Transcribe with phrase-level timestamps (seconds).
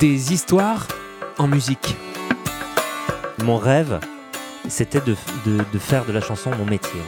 [0.00, 0.86] Des histoires
[1.38, 1.96] en musique.
[3.42, 3.98] Mon rêve,
[4.68, 5.16] c'était de,
[5.80, 7.00] faire de la chanson mon métier.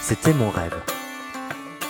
[0.00, 0.76] C'était mon rêve.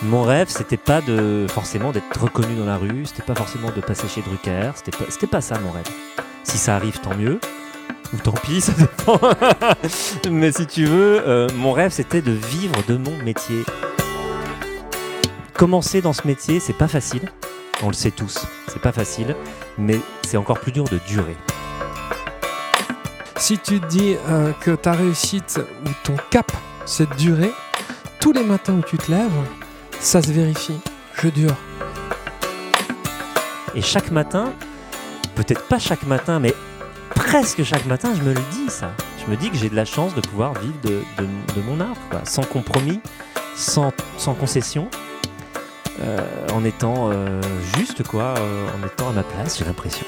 [0.01, 3.81] Mon rêve, c'était pas de forcément d'être reconnu dans la rue, c'était pas forcément de
[3.81, 5.87] passer chez Drucker, c'était pas, pas ça mon rêve.
[6.43, 7.39] Si ça arrive, tant mieux,
[8.13, 9.19] ou tant pis, ça dépend.
[10.31, 13.63] Mais si tu veux, euh, mon rêve, c'était de vivre de mon métier.
[15.53, 17.31] Commencer dans ce métier, c'est pas facile.
[17.83, 19.35] On le sait tous, c'est pas facile,
[19.77, 21.35] mais c'est encore plus dur de durer.
[23.37, 26.51] Si tu te dis euh, que ta réussite ou ton cap,
[26.85, 27.51] c'est de durer,
[28.19, 29.29] tous les matins où tu te lèves,
[29.99, 30.79] ça se vérifie.
[31.21, 31.55] Je dure.
[33.75, 34.53] Et chaque matin,
[35.35, 36.53] peut-être pas chaque matin, mais
[37.11, 38.91] presque chaque matin, je me le dis ça.
[39.23, 41.79] Je me dis que j'ai de la chance de pouvoir vivre de, de- de mon
[41.79, 42.21] art, quoi.
[42.23, 43.01] sans compromis,
[43.55, 44.89] sans, sans concession,
[46.01, 46.19] euh,
[46.53, 47.41] en étant euh,
[47.77, 50.05] juste, quoi, euh, en étant à ma place, j'ai l'impression.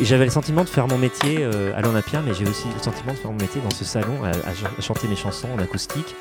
[0.00, 3.18] J'avais le sentiment de faire mon métier à l'Olympia, mais j'ai aussi le sentiment de
[3.18, 6.16] faire mon métier dans ce salon, à, à ch- à chanter mes chansons en acoustique.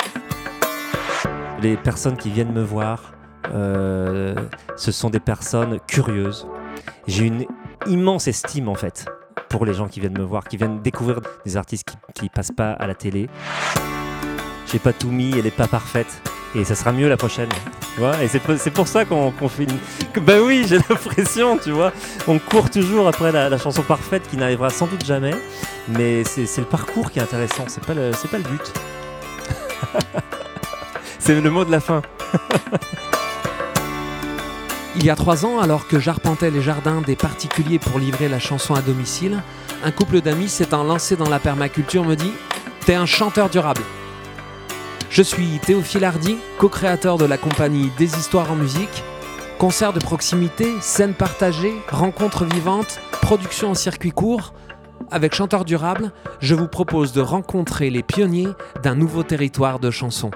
[1.62, 3.14] Les personnes qui viennent me voir,
[3.52, 6.48] ce sont des personnes curieuses.
[7.08, 7.46] J'ai une
[7.88, 9.06] immense estime en fait
[9.50, 12.52] pour les gens qui viennent me voir, qui viennent découvrir des artistes qui, qui passent
[12.56, 13.28] pas à la télé.
[14.72, 16.22] J'ai pas tout mis, elle est pas parfaite.
[16.56, 17.50] Et ça sera mieux la prochaine.
[18.22, 19.78] Et c'est pour- ça qu'on qu'on fait une.
[20.24, 21.92] Bah oui, j'ai l'impression, tu vois.
[22.28, 25.34] On court toujours après la, chanson parfaite qui n'arrivera sans doute jamais.
[25.88, 28.74] Mais c'est le parcours qui est intéressant, c'est pas, pas le but.
[31.20, 32.02] c'est le mot de la fin.
[34.96, 38.40] Il y a trois ans, alors que j'arpentais les jardins des particuliers pour livrer la
[38.40, 39.42] chanson à domicile,
[39.84, 42.32] un couple d'amis s'étant lancé dans la permaculture me dit
[42.86, 43.82] T'es un chanteur durable.
[45.14, 49.04] Je suis Théophile Hardy, co-créateur de la compagnie Des Histoires en musique.
[49.60, 54.56] Concerts de proximité, scènes partagées, rencontres vivantes, production en circuit court.
[55.12, 58.48] Avec Chanteur Durable, je vous propose de rencontrer les pionniers
[58.82, 60.32] d'un nouveau territoire de chansons.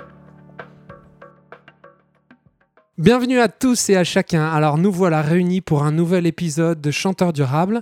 [2.99, 4.45] Bienvenue à tous et à chacun.
[4.45, 7.81] Alors nous voilà réunis pour un nouvel épisode de Chanteur durable,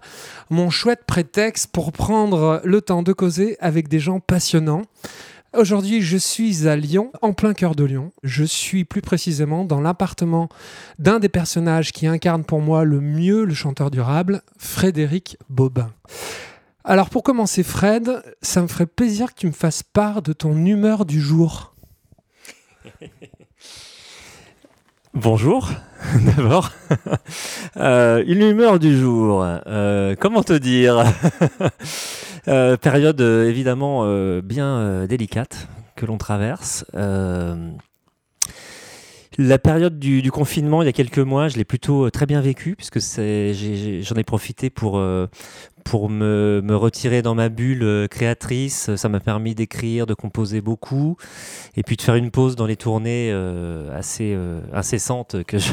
[0.49, 4.83] mon chouette prétexte pour prendre le temps de causer avec des gens passionnants.
[5.57, 8.11] Aujourd'hui, je suis à Lyon, en plein cœur de Lyon.
[8.23, 10.49] Je suis plus précisément dans l'appartement
[10.99, 15.93] d'un des personnages qui incarne pour moi le mieux le chanteur durable, Frédéric Bobin.
[16.83, 20.65] Alors pour commencer, Fred, ça me ferait plaisir que tu me fasses part de ton
[20.65, 21.73] humeur du jour.
[25.15, 25.71] Bonjour,
[26.35, 26.73] d'abord.
[27.77, 29.45] Euh, une humeur du jour.
[29.45, 31.03] euh, comment te dire?
[32.47, 34.05] Euh, Période évidemment
[34.43, 36.85] bien délicate que l'on traverse.
[39.39, 42.75] La période du, confinement, il y a quelques mois, je l'ai plutôt très bien vécu
[42.75, 45.01] puisque j'en ai, profité pour,
[45.85, 48.93] pour me, me retirer dans ma bulle euh, créatrice.
[48.95, 51.15] Ça m'a permis d'écrire, de composer beaucoup
[51.77, 55.71] et puis de faire une pause dans les tournées euh, assez euh, incessantes que je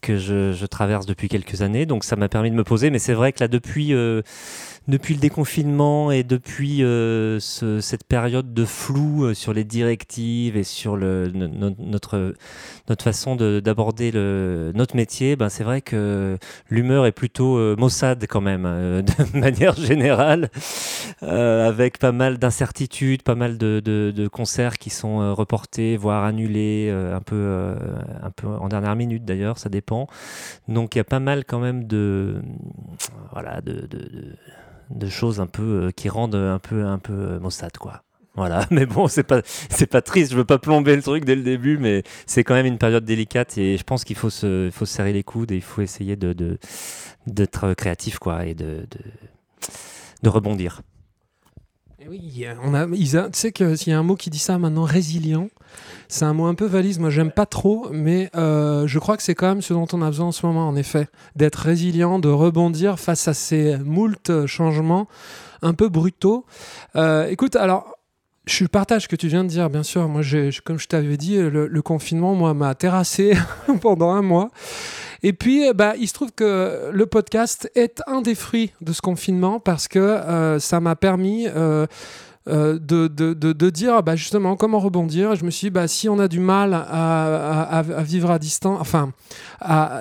[0.00, 1.86] que je, je traverse depuis quelques années.
[1.86, 2.90] Donc ça m'a permis de me poser.
[2.90, 4.22] Mais c'est vrai que là, depuis, euh,
[4.88, 10.56] depuis le déconfinement et depuis euh, ce- cette période de flou euh, sur les directives
[10.56, 12.34] et sur notre,
[12.88, 14.10] notre façon de- d'aborder
[14.74, 16.38] notre métier, ben, c'est vrai que
[16.70, 20.50] l'humeur est plutôt euh, maussade quand même, euh, de manière générale,
[21.22, 27.74] avec pas mal d'incertitudes, pas mal de, concerts qui sont reportés, voire annulés, un, peu,
[28.22, 30.06] un peu en dernière minute d'ailleurs, ça dépend.
[30.68, 32.42] Donc il y a pas mal quand même de,
[33.32, 33.88] voilà, de-
[34.90, 38.02] de choses un peu euh, qui rendent un peu, un peu euh, maussade, quoi.
[38.36, 41.34] Voilà, mais bon, c'est pas, c'est pas triste, je veux pas plomber le truc dès
[41.34, 44.70] le début, mais c'est quand même une période délicate et je pense qu'il faut se,
[44.72, 46.58] faut se serrer les coudes et il faut essayer de,
[47.26, 48.86] d'être créatif, quoi, et de,
[50.22, 50.82] de, rebondir.
[52.08, 55.48] Oui, on a, tu sais qu'il y a un mot qui dit ça maintenant, résilient.
[56.10, 59.22] C'est un mot un peu valise, moi j'aime pas trop, mais euh, je crois que
[59.22, 61.06] c'est quand même ce dont on a besoin en ce moment, en effet.
[61.36, 65.06] D'être résilient, de rebondir face à ces moultes changements
[65.62, 66.44] un peu brutaux.
[66.96, 67.96] Euh, écoute, alors,
[68.44, 70.08] je partage ce que tu viens de dire, bien sûr.
[70.08, 70.22] Moi,
[70.64, 73.34] comme je t'avais dit, le, confinement, moi, m'a terrassé
[73.80, 74.50] pendant un mois.
[75.22, 79.00] Et puis, ben, il se trouve que le podcast est un des fruits de ce
[79.00, 81.86] confinement parce que euh, ça m'a permis euh,
[82.48, 85.36] euh, de, de, de, de dire bah, justement comment rebondir.
[85.36, 89.12] Je me suis dit, bah, si on a du mal à, vivre à distance, enfin,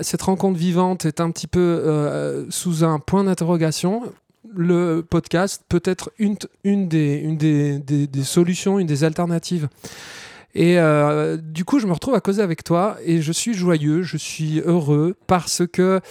[0.02, 4.04] cette rencontre vivante est un petit peu euh, sous un point d'interrogation.
[4.56, 9.68] Le podcast peut être une, une, des, une des, des solutions, une des alternatives.
[10.56, 14.02] Et euh, du coup, je me retrouve à causer avec toi et je suis joyeux,
[14.02, 16.02] je suis heureux parce que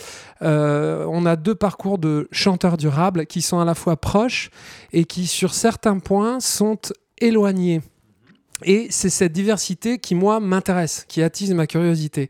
[0.42, 4.50] euh, on a deux parcours de chanteurs durables qui sont à la fois proches
[4.92, 6.78] et qui, sur certains points, sont
[7.18, 7.82] éloignés.
[8.64, 12.28] Et c'est cette diversité qui, moi, m'intéresse, qui attise ma curiosité.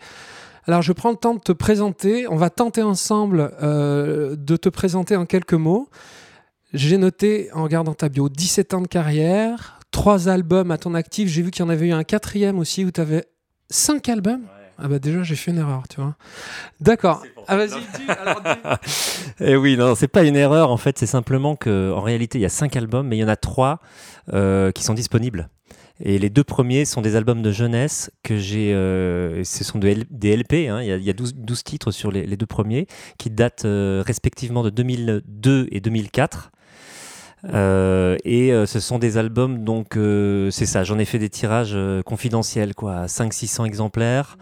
[0.66, 2.26] Alors, je prends le temps de te présenter.
[2.28, 5.88] On va tenter ensemble euh, de te présenter en quelques mots.
[6.74, 11.28] J'ai noté, en regardant ta bio, 17 ans de carrière, trois albums à ton actif.
[11.28, 13.24] J'ai vu qu'il y en avait eu un quatrième aussi où tu avais
[13.70, 14.42] cinq albums.
[14.80, 16.14] Ah bah déjà j'ai fait une erreur, tu vois.
[16.80, 17.24] D'accord.
[17.48, 18.08] Ah vas-y, dis.
[18.08, 18.86] Alors, dis.
[19.40, 22.42] Eh oui, non, c'est pas une erreur en fait, c'est simplement que en réalité il
[22.42, 23.80] y a cinq albums, mais il y en a trois
[24.32, 25.48] euh, qui sont disponibles.
[26.00, 28.72] Et les deux premiers sont des albums de jeunesse que j'ai.
[28.72, 30.68] euh, ce sont de L- des LP.
[30.70, 32.86] hein, il y a, il y a 12, 12 titres sur les, les deux premiers
[33.18, 36.52] qui datent euh, respectivement de 2002 et 2004.
[37.44, 41.28] Euh, et euh, ce sont des albums, donc euh, c'est ça, j'en ai fait des
[41.28, 44.36] tirages euh, confidentiels, quoi, 500-600 exemplaires.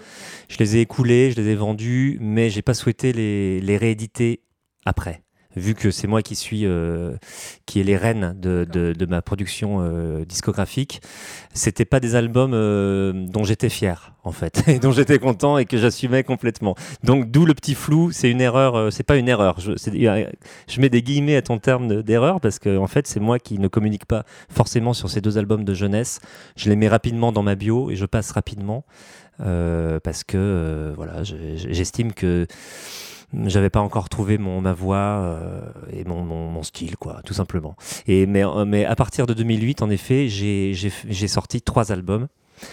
[0.48, 4.40] Je les ai écoulés, je les ai vendus, mais j'ai pas souhaité les, les rééditer
[4.86, 5.25] après.
[5.56, 7.16] Vu que c'est moi qui suis, euh,
[7.64, 11.00] qui est les reines de, de, de ma production euh, discographique,
[11.54, 15.64] c'était pas des albums euh, dont j'étais fier en fait, et dont j'étais content et
[15.64, 16.74] que j'assumais complètement.
[17.04, 18.10] Donc d'où le petit flou.
[18.12, 19.58] C'est une erreur, euh, c'est pas une erreur.
[19.60, 23.20] Je, je mets des guillemets à ton terme de- d'erreur parce que en fait c'est
[23.20, 26.20] moi qui ne communique pas forcément sur ces deux albums de jeunesse.
[26.56, 28.84] Je les mets rapidement dans ma bio et je passe rapidement
[29.40, 32.46] euh, parce que euh, voilà, je- je- j'estime que
[33.32, 35.60] j'avais pas encore trouvé ma voix euh,
[35.92, 37.76] et mon, style quoi, tout simplement.
[38.06, 42.28] Et mais euh, à partir de 2008, en effet, j'ai sorti trois albums.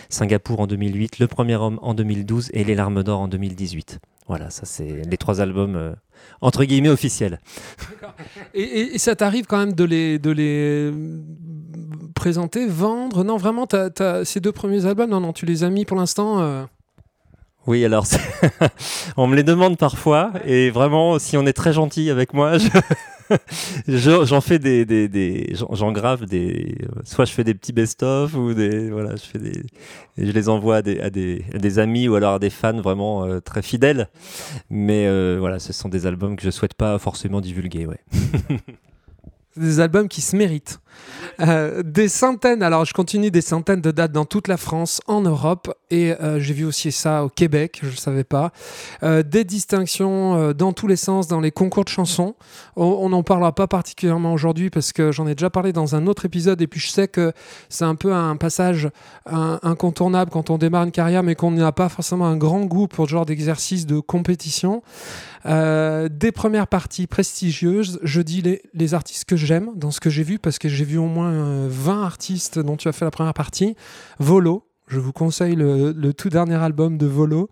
[0.07, 3.99] Singapour en 2008, Le Premier Homme en 2012 et Les Larmes d'Or en 2018.
[4.29, 5.93] Voilà, ça c'est les trois albums euh,
[6.39, 7.41] entre guillemets officiels.
[8.53, 10.91] Et, ça t'arrive quand même de les,
[12.15, 13.25] présenter, vendre?
[13.25, 13.67] Non, vraiment,
[14.23, 16.67] ces deux premiers albums, non, non, tu les as mis pour l'instant.
[17.65, 18.05] Oui, alors
[19.17, 22.67] on me les demande parfois et vraiment, si on est très gentil avec moi, je-
[23.87, 27.71] je- j'en fais des, des, des- j'en- j'en grave des, soit je fais des petits
[27.71, 29.59] best-of ou des, voilà, je fais des,
[30.17, 32.49] et je les envoie à des, à des, à des amis ou alors à des
[32.49, 34.09] fans vraiment euh, très fidèles.
[34.69, 37.99] Mais euh, voilà, ce sont des albums que je souhaite pas forcément divulguer, ouais.
[39.55, 40.79] des albums qui se méritent.
[41.39, 45.21] Euh, des centaines, alors je continue, des centaines de dates dans toute la France, en
[45.21, 48.51] Europe, et euh, j'ai vu aussi ça au Québec, je ne savais pas.
[49.03, 52.35] Euh, des distinctions dans tous les sens, dans les concours de chansons.
[52.75, 56.25] On n'en parlera pas particulièrement aujourd'hui parce que j'en ai déjà parlé dans un autre
[56.25, 57.33] épisode, et puis je sais que
[57.69, 58.89] c'est un peu un passage
[59.25, 63.05] incontournable quand on démarre une carrière, mais qu'on n'a pas forcément un grand goût pour
[63.05, 64.83] ce genre d'exercice de compétition.
[65.45, 67.99] Des premières parties prestigieuses.
[68.03, 68.43] Je dis
[68.73, 71.31] les artistes que j'aime dans ce que j'ai vu, parce que j'ai vu au moins
[71.31, 73.75] euh, 20 artistes dont tu as fait la première partie.
[74.19, 74.63] Volo.
[74.87, 77.49] Je vous conseille le, tout dernier album de Volo.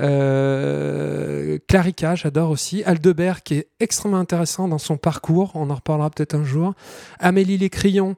[0.00, 2.82] Euh, Clarica, j'adore aussi.
[2.84, 5.52] Aldebert, qui est extrêmement intéressant dans son parcours.
[5.54, 6.74] On en reparlera peut-être un jour.
[7.20, 8.16] Amélie Les Crayons,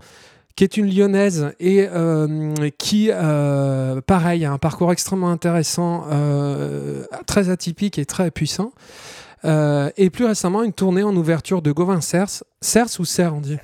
[0.57, 7.05] qui est une lyonnaise et euh, qui, euh, pareil, a un parcours extrêmement intéressant, euh,
[7.27, 8.73] très atypique et très puissant.
[9.45, 12.45] Euh, et plus récemment, une tournée en ouverture de Gauvin Cers.
[12.61, 13.59] Cers ou Serre, on dit?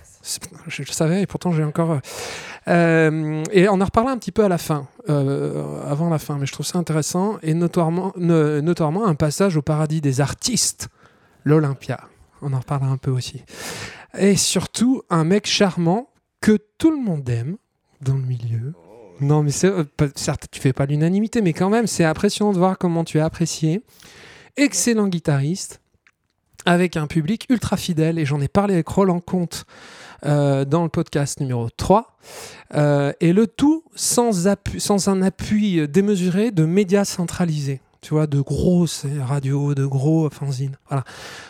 [0.67, 1.93] Je, je savais et pourtant j'ai encore.
[1.93, 1.99] euh,
[2.69, 6.37] euh, et on en reparlera un petit peu à la fin, euh, avant la fin,
[6.39, 7.39] mais je trouve ça intéressant.
[7.43, 10.89] Et notoirement, no- notoirement un passage au paradis des artistes,
[11.45, 11.99] l'Olympia.
[12.43, 13.43] On en reparlera un peu aussi.
[14.19, 16.11] Et surtout, un mec charmant
[16.41, 17.57] que tout le monde aime
[18.01, 18.75] dans le milieu.
[19.21, 23.03] Non, mais certes, tu fais pas l'unanimité, mais quand même, c'est impressionnant de voir comment
[23.03, 23.83] tu es apprécié.
[24.57, 25.81] Excellent guitariste,
[26.65, 29.65] avec un public ultra fidèle, et j'en ai parlé avec Roland Comte
[30.25, 32.17] euh, dans le podcast numéro 3.
[32.75, 34.49] Euh, et le tout sans,
[35.09, 37.81] un appui démesuré de médias centralisés.
[38.01, 40.77] Tu vois, de grosses radios, de gros fanzines.
[40.89, 41.05] Voilà.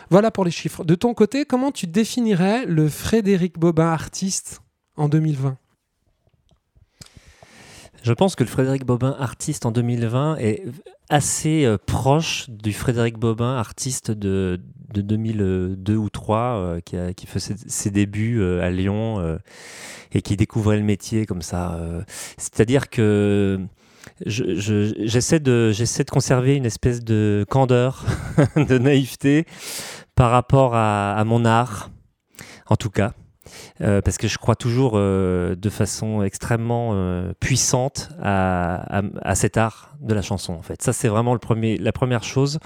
[0.09, 0.83] voilà pour les chiffres.
[0.83, 4.61] De ton côté, comment tu définirais le Frédéric Bobin artiste
[4.97, 5.57] en 2020
[8.01, 10.63] Je pense que le Frédéric Bobin artiste en 2020 est
[11.09, 14.61] assez euh, proche du Frédéric Bobin artiste de,
[14.93, 19.37] de 2002 ou 2003 qui, a- faisait ses débuts euh, à Lyon euh,
[20.11, 21.75] et qui découvrait le métier comme ça.
[21.75, 22.01] euh.
[22.37, 23.59] C'est-à-dire que
[24.25, 25.71] je- je- j'essaie de,
[26.03, 28.05] de conserver une espèce de candeur,
[28.55, 29.45] de naïveté
[30.15, 31.89] par rapport à, mon art,
[32.67, 33.13] en tout cas.
[33.81, 39.33] Euh, parce que je crois toujours euh, de façon extrêmement euh, puissante à, à- à
[39.35, 40.53] cet art de la chanson.
[40.53, 42.59] En fait, ça c'est vraiment le premier, la première chose.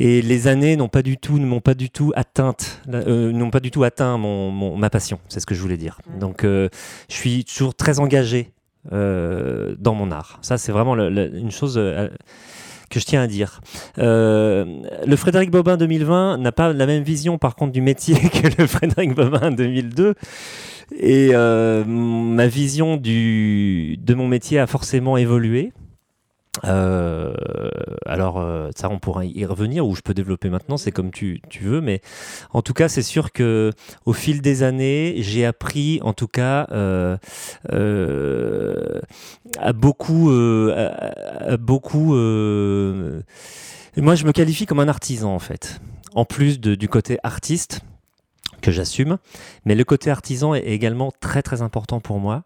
[0.00, 3.50] Et les années n'ont pas du tout, ne m'ont pas du tout atteinte, euh, n'ont
[3.50, 5.18] pas du tout atteint mon, mon- ma passion.
[5.28, 5.98] C'est ce que je voulais dire.
[6.20, 6.68] Donc, euh,
[7.10, 8.52] je suis toujours très engagé
[8.92, 10.38] dans mon art.
[10.40, 13.60] Ça, c'est vraiment une chose que je tiens à dire.
[13.98, 18.66] le Frédéric Bobin 2020 n'a pas la même vision, par contre, du métier que le
[18.68, 20.14] Frédéric Bobin 2002.
[20.96, 25.72] Et ma vision du, de mon métier a forcément évolué.
[26.64, 27.34] Euh,
[28.06, 31.40] alors, euh, ça, on pourra y revenir, ou je peux développer maintenant, c'est comme tu,
[31.48, 32.00] tu, veux, mais
[32.52, 33.72] en tout cas, c'est sûr que
[34.06, 37.16] au fil des années, j'ai appris, en tout cas, euh,
[39.58, 42.14] à beaucoup, à, beaucoup.
[42.14, 45.80] moi, je me qualifie comme un artisan, en fait.
[46.14, 47.82] En plus du côté artiste,
[48.60, 49.18] que j'assume.
[49.64, 52.44] Mais le côté artisan est également très très important pour moi,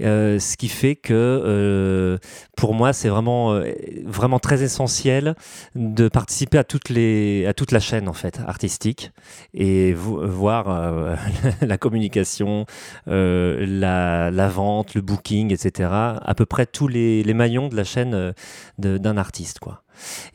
[0.00, 2.18] euh, ce qui fait que euh,
[2.56, 3.72] pour moi c'est vraiment euh,
[4.04, 5.34] vraiment très essentiel
[5.74, 9.12] de participer à toutes les à toute la chaîne en fait artistique
[9.54, 11.16] et voir
[11.60, 12.66] la communication,
[13.06, 15.90] la, vente, le booking, etc.
[15.90, 18.34] À peu près tous les, les maillons de la chaîne
[18.78, 19.82] d'un artiste quoi.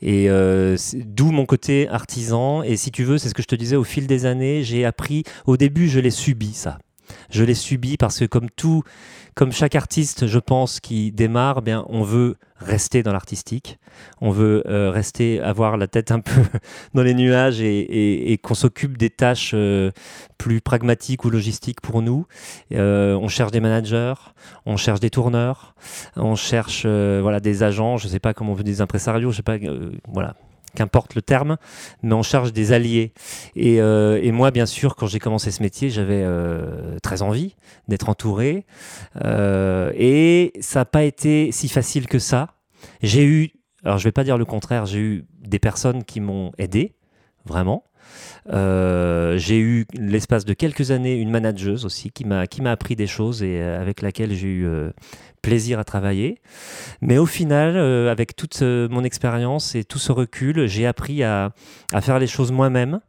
[0.00, 2.62] Et euh, d'où mon côté artisan.
[2.62, 4.84] Et si tu veux, c'est ce que je te disais, au fil des années, j'ai
[4.84, 6.78] appris, au début, je l'ai subi, ça.
[7.30, 8.82] Je l'ai subi parce que comme tout,
[9.34, 13.78] comme chaque artiste, je pense, qui démarre, eh bien, on veut rester dans l'artistique,
[14.20, 16.42] on veut euh, rester, avoir la tête un peu
[16.94, 19.90] dans les nuages et, qu'on s'occupe des tâches euh,
[20.38, 22.26] plus pragmatiques ou logistiques pour nous.
[22.72, 24.14] Euh, on cherche des managers,
[24.66, 25.74] on cherche des tourneurs,
[26.16, 29.42] on cherche voilà des agents, je sais pas comment on veut des impresarios, je sais
[29.42, 29.56] pas,
[30.08, 30.36] voilà
[30.74, 31.56] qu'importe le terme,
[32.02, 33.12] mais on charge des alliés.
[33.56, 37.56] Euh, et, moi, bien sûr, quand j'ai commencé ce métier, j'avais euh, très envie
[37.88, 38.66] d'être entouré.
[39.24, 42.48] Euh, et ça n'a pas été si facile que ça.
[43.02, 43.52] J'ai eu,
[43.84, 46.94] alors je ne vais pas dire le contraire, j'ai eu des personnes qui m'ont aidé,
[47.44, 47.84] vraiment.
[48.46, 53.60] j'ai eu l'espace de quelques années une manageuse aussi qui m'a appris des choses et
[53.62, 54.68] avec laquelle j'ai eu
[55.42, 56.40] plaisir à travailler.
[57.00, 61.22] Mais au final, euh, avec toute euh, mon expérience et tout ce recul, j'ai appris
[61.22, 61.52] à,
[62.00, 63.00] faire les choses moi-même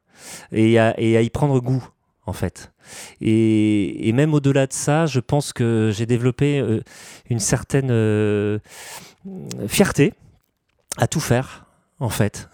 [0.52, 1.88] et à, y prendre goût,
[2.25, 2.74] en fait.
[3.22, 6.82] Et, même au-delà de ça, je pense que j'ai développé euh,
[7.30, 8.60] une certaine
[9.68, 10.13] fierté
[10.98, 11.62] à tout faire
[12.03, 12.50] en fait,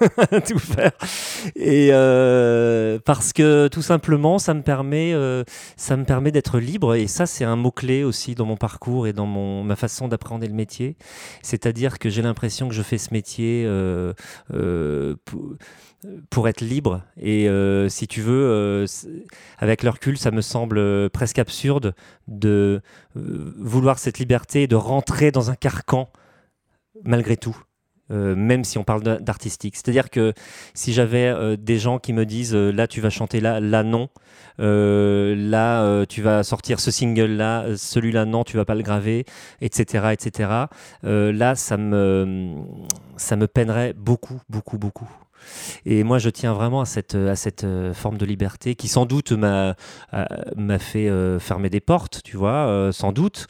[0.48, 0.92] tout faire.
[1.56, 5.44] Et euh, parce que tout simplement, ça me permet, euh,
[6.06, 6.94] permet d'être libre.
[6.94, 10.08] Et ça, c'est un mot clé aussi dans mon parcours et dans mon ma façon
[10.08, 10.96] d'appréhender le métier.
[11.42, 14.14] C'est-à-dire que j'ai l'impression que je fais ce métier euh,
[16.30, 17.02] pour, être libre.
[17.20, 17.46] Et
[17.90, 18.86] si tu veux,
[19.58, 21.94] avec le recul, ça me semble presque absurde
[22.26, 22.80] de
[23.14, 26.10] vouloir cette liberté et de rentrer dans un carcan
[27.04, 27.56] malgré tout.
[28.10, 29.76] Euh, même si on parle d'artistique.
[29.76, 30.34] C'est-à-dire que
[30.74, 33.82] si j'avais euh, des gens qui me disent euh, là tu vas chanter là, là
[33.82, 34.10] non,
[34.58, 39.24] là tu vas sortir ce single là, celui-là non, tu vas pas le graver,
[39.62, 40.08] etc.
[40.12, 40.50] etc.
[41.02, 42.62] là ça me,
[43.16, 45.08] ça me peinerait beaucoup, beaucoup, beaucoup.
[45.86, 49.06] Et moi, je tiens vraiment à cette, à cette euh, forme de liberté qui, sans
[49.06, 49.76] doute, m'a
[50.78, 53.46] fait euh, fermer des portes, tu vois, euh, sans doute.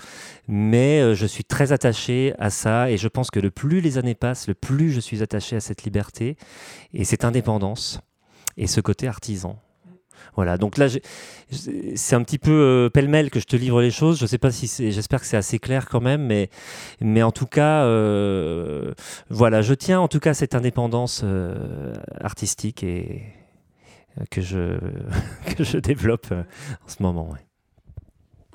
[0.49, 4.15] Mais je suis très attaché à ça et je pense que le plus les années
[4.15, 6.37] passent, le plus je suis attaché à cette liberté
[6.93, 8.01] et cette indépendance
[8.59, 9.59] et ce côté artisan.
[10.37, 10.89] Voilà, donc là,
[11.95, 14.19] c'est un petit peu euh, pêle-mêle que je te livre les choses.
[14.19, 16.51] Je sais pas si c'est, j'espère que c'est assez clair quand même, mais,
[17.01, 18.93] mais en tout cas, euh,
[19.31, 23.23] voilà, je tiens en tout cas cette indépendance euh, artistique et
[24.31, 24.79] que je,
[25.57, 27.35] que je développe en ce moment.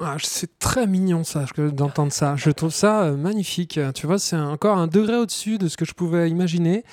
[0.02, 2.36] Ah, c'est très mignon ça d'entendre ça.
[2.38, 3.80] Je trouve ça magnifique.
[3.94, 6.86] Tu vois, c'est encore un degré au-dessus de ce que je pouvais imaginer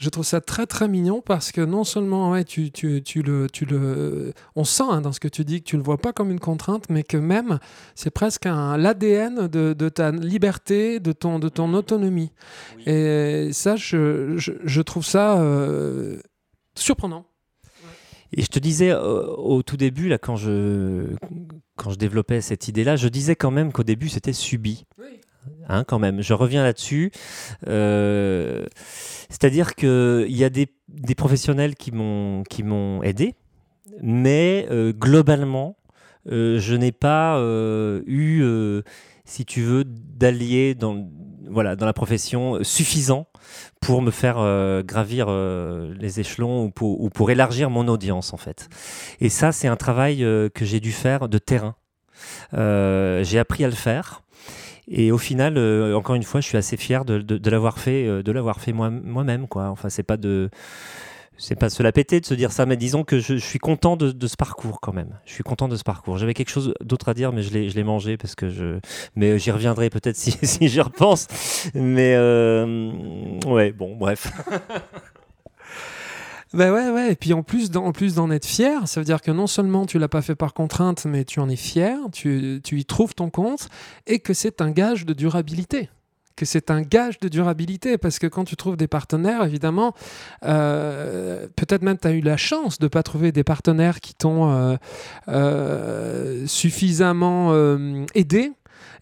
[0.00, 3.48] je trouve ça très très mignon parce que non seulement ouais, tu, tu, tu le,
[3.50, 5.98] tu le, on sent hein, dans ce que tu dis que tu ne le vois
[5.98, 7.58] pas comme une contrainte, mais que même
[7.94, 12.32] c'est presque l'ADN de, de, ta liberté, de ton, de ton autonomie.
[12.86, 16.18] Et ça, je, je, trouve ça euh,
[16.74, 17.26] surprenant.
[18.32, 21.14] Et je te disais euh, au tout début, là, quand je,
[21.76, 24.86] quand je développais cette idée-là, je disais quand même qu'au début c'était subi.
[24.98, 25.20] Oui.
[25.70, 26.20] Hein, quand même.
[26.20, 27.12] Je reviens là-dessus.
[27.68, 28.64] Euh,
[29.28, 30.66] c'est-à-dire qu'il y a des,
[31.16, 33.36] professionnels qui m'ont aidé,
[34.02, 35.76] mais euh, globalement,
[36.30, 37.40] euh, je n'ai pas
[38.06, 38.44] eu,
[39.24, 41.08] si tu veux, d'alliés dans,
[41.48, 43.28] voilà, dans la profession suffisant
[43.80, 48.68] pour me faire gravir les échelons ou pour, ou pour, élargir mon audience, en fait.
[49.20, 51.76] Et ça, c'est un travail que j'ai dû faire de terrain.
[52.52, 54.22] j'ai appris à le faire.
[54.90, 58.06] Et au final, euh, encore une fois, je suis assez fier de, de, l'avoir fait,
[58.06, 59.68] euh, de l'avoir fait moi, moi-même, quoi.
[59.68, 60.50] Enfin, c'est pas de
[61.40, 63.96] c'est pas se la péter de se dire ça, mais disons que je, suis content
[63.96, 65.18] de, ce parcours quand même.
[65.24, 66.18] Je suis content de ce parcours.
[66.18, 68.78] J'avais quelque chose d'autre à dire, mais je l'ai, je l'ai mangé parce que je.
[69.16, 71.28] Mais j'y reviendrai peut-être si, si j'y repense.
[71.74, 72.92] Mais euh,
[73.46, 74.30] ouais, bon, bref.
[76.52, 77.12] Ben ouais, ouais.
[77.12, 79.86] Et puis en plus, en plus d'en être fier, ça veut dire que non seulement
[79.86, 83.14] tu l'as pas fait par contrainte, mais tu en es fier, tu, tu y trouves
[83.14, 83.68] ton compte,
[84.06, 85.88] et que c'est un gage de durabilité
[86.40, 89.92] que c'est un gage de durabilité parce que quand tu trouves des partenaires, évidemment,
[90.42, 94.14] euh, peut-être même tu as eu la chance de ne pas trouver des partenaires qui
[94.14, 94.76] t'ont euh,
[95.28, 97.52] euh, suffisamment
[98.14, 98.52] aidé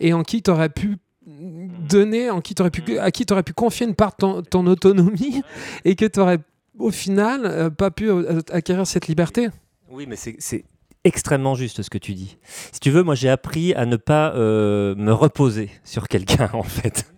[0.01, 3.45] et en qui tu aurais pu donner, en qui aurais pu, à qui tu aurais
[3.45, 5.43] pu confier une part de ton, autonomie
[5.85, 6.39] et que tu aurais
[6.79, 8.11] au final pas pu
[8.51, 9.49] acquérir cette liberté.
[9.91, 10.65] Oui, mais c'est
[11.05, 12.39] extrêmement juste ce que tu dis.
[12.73, 16.63] Si tu veux, moi j'ai appris à ne pas euh, me reposer sur quelqu'un en
[16.63, 17.13] fait.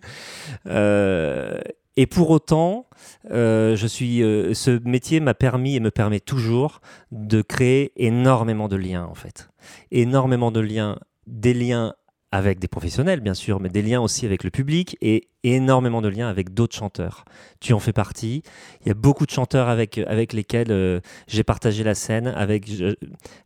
[0.67, 1.59] Euh,
[1.97, 2.87] et pour autant,
[3.31, 6.79] euh, je suis, ce métier m'a permis et me permet toujours
[7.11, 9.49] de créer énormément de liens en fait.
[9.91, 11.93] Énormément de liens, des liens
[12.31, 16.07] avec des professionnels, bien sûr, mais des liens aussi avec le public et énormément de
[16.07, 17.25] liens avec d'autres chanteurs.
[17.59, 18.41] Tu en fais partie.
[18.81, 22.69] Il y a beaucoup de chanteurs avec, avec lesquels euh, j'ai partagé la scène, avec,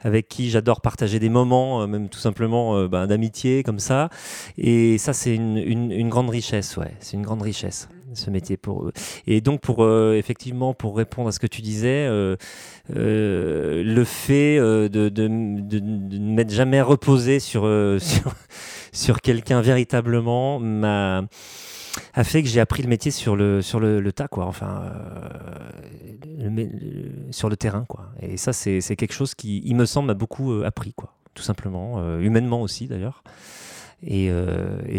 [0.02, 4.10] avec qui j'adore partager des moments, euh, même tout simplement euh, ben, d'amitié, comme ça.
[4.58, 6.94] Et ça, c'est une, une, grande richesse, ouais.
[7.00, 8.94] C'est une grande richesse ce métier pour eux.
[9.28, 12.08] Et donc pour effectivement pour répondre à ce que tu disais,
[12.90, 17.70] le fait de, ne m'être jamais reposé sur,
[18.92, 21.24] sur quelqu'un véritablement m'a
[22.14, 24.46] a fait que j'ai appris le métier sur le, sur le, tas, quoi.
[24.46, 24.84] Enfin,
[26.28, 28.12] euh, sur le terrain, quoi.
[28.22, 31.14] Et ça, c'est quelque chose qui, il me semble, m'a beaucoup euh, appris, quoi.
[31.34, 33.24] Tout simplement, euh, humainement aussi, d'ailleurs.
[34.04, 34.30] Et,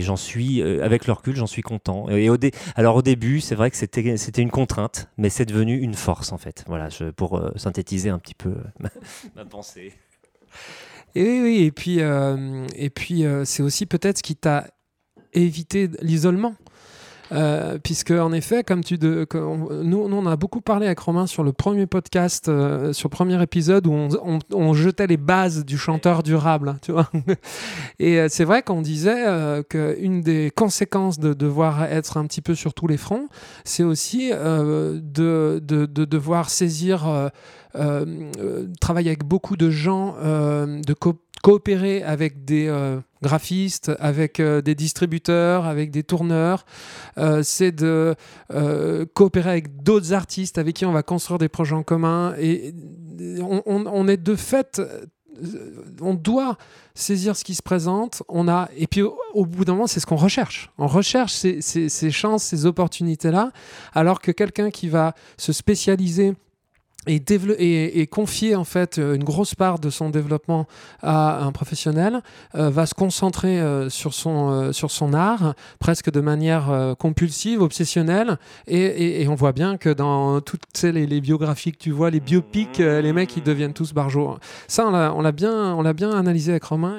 [0.00, 2.08] j'en suis, avec le recul, j'en suis content.
[2.10, 2.28] Et
[2.74, 6.38] Alors au début, c'est vrai que c'était une contrainte, mais c'est devenu une force, en
[6.38, 6.64] fait.
[6.66, 8.54] Voilà, pour synthétiser un petit peu
[9.36, 9.92] ma pensée.
[11.16, 14.66] Et oui, oui, et puis, euh, et puis euh, c'est aussi peut-être ce qui t'a
[15.32, 16.54] évité l'isolement.
[17.32, 19.26] Euh, puisque en effet, comme tu de,
[19.82, 23.86] nous, on a beaucoup parlé avec Romain sur le premier podcast, sur le premier épisode
[23.86, 24.08] où
[24.52, 27.10] on, jetait les bases du chanteur durable, tu vois.
[27.98, 29.24] Et c'est vrai qu'on disait
[29.68, 33.28] qu'une des conséquences de devoir être un petit peu sur tous les fronts,
[33.64, 37.30] c'est aussi de, de, de, devoir saisir
[37.78, 38.06] euh,
[38.38, 40.94] euh, travaille avec beaucoup de gens, euh, de
[41.42, 42.72] coopérer avec des
[43.22, 46.64] graphistes, avec des distributeurs, avec des tourneurs.
[47.42, 48.14] c'est de
[49.14, 52.34] coopérer avec d'autres artistes avec qui on va construire des projets en commun.
[52.38, 52.74] Et
[53.40, 54.80] on, est de fait
[56.00, 56.56] on doit
[56.94, 58.22] saisir ce qui se présente.
[58.28, 60.70] On a et puis au, bout d'un moment, c'est ce qu'on recherche.
[60.78, 63.52] On recherche ces chances, ces opportunités-là,
[63.94, 66.34] alors que quelqu'un qui va se spécialiser
[67.06, 70.66] et, confier en fait euh, une grosse part de son développement
[71.02, 72.20] à un professionnel,
[72.54, 78.38] euh, va se concentrer euh, sur, son, sur son art presque de manière compulsive, obsessionnelle.
[78.66, 83.12] Et, on voit bien que dans toutes les, biographies que tu vois, les biopics, les
[83.12, 84.36] mecs ils deviennent tous barjots.
[84.68, 86.98] Ça, on l'a bien, bien analysé avec Romain.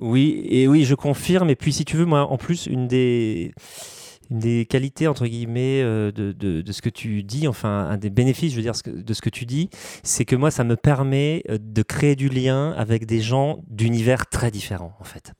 [0.00, 1.50] Oui, et oui, je confirme.
[1.50, 3.52] Et puis si tu veux, moi en plus, une des
[4.30, 8.52] une des qualités, entre guillemets, euh, de, ce que tu dis, enfin, un des bénéfices,
[8.52, 9.70] je veux dire, de ce que tu dis,
[10.02, 14.28] c'est que moi, ça me permet euh, de créer du lien avec des gens d'univers
[14.28, 15.32] très différents, en fait.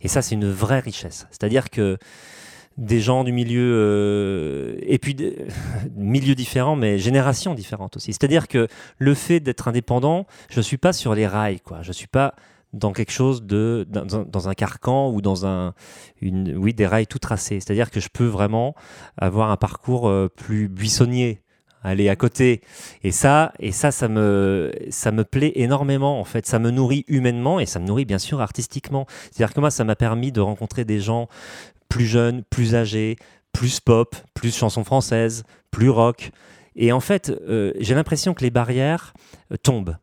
[0.00, 1.26] Et ça, c'est une vraie richesse.
[1.30, 1.98] C'est-à-dire que
[2.78, 5.36] des gens du milieu, euh, et puis de,
[5.96, 8.12] milieux différents, mais générations différentes aussi.
[8.12, 8.66] C'est-à-dire que
[8.98, 11.82] le fait d'être indépendant, je ne suis pas sur les rails, quoi.
[11.82, 12.34] Je suis pas
[12.72, 15.74] dans quelque chose de dans, un carcan ou dans un
[16.20, 17.60] une oui des rails tout tracés.
[17.60, 18.74] C'est à dire que je peux vraiment
[19.18, 21.42] avoir un parcours euh, plus buissonnier
[21.84, 22.62] aller à côté.
[23.02, 26.46] Et ça et ça ça me ça me plaît énormément en fait.
[26.46, 29.06] Ça me nourrit humainement et ça me nourrit bien sûr artistiquement.
[29.30, 31.28] C'est à dire que moi ça m'a permis de rencontrer des gens
[31.88, 33.16] plus jeunes plus âgés
[33.52, 36.30] plus pop plus chansons françaises plus rock.
[36.74, 39.12] Et en fait euh, j'ai l'impression que les barrières
[39.52, 39.96] euh, tombent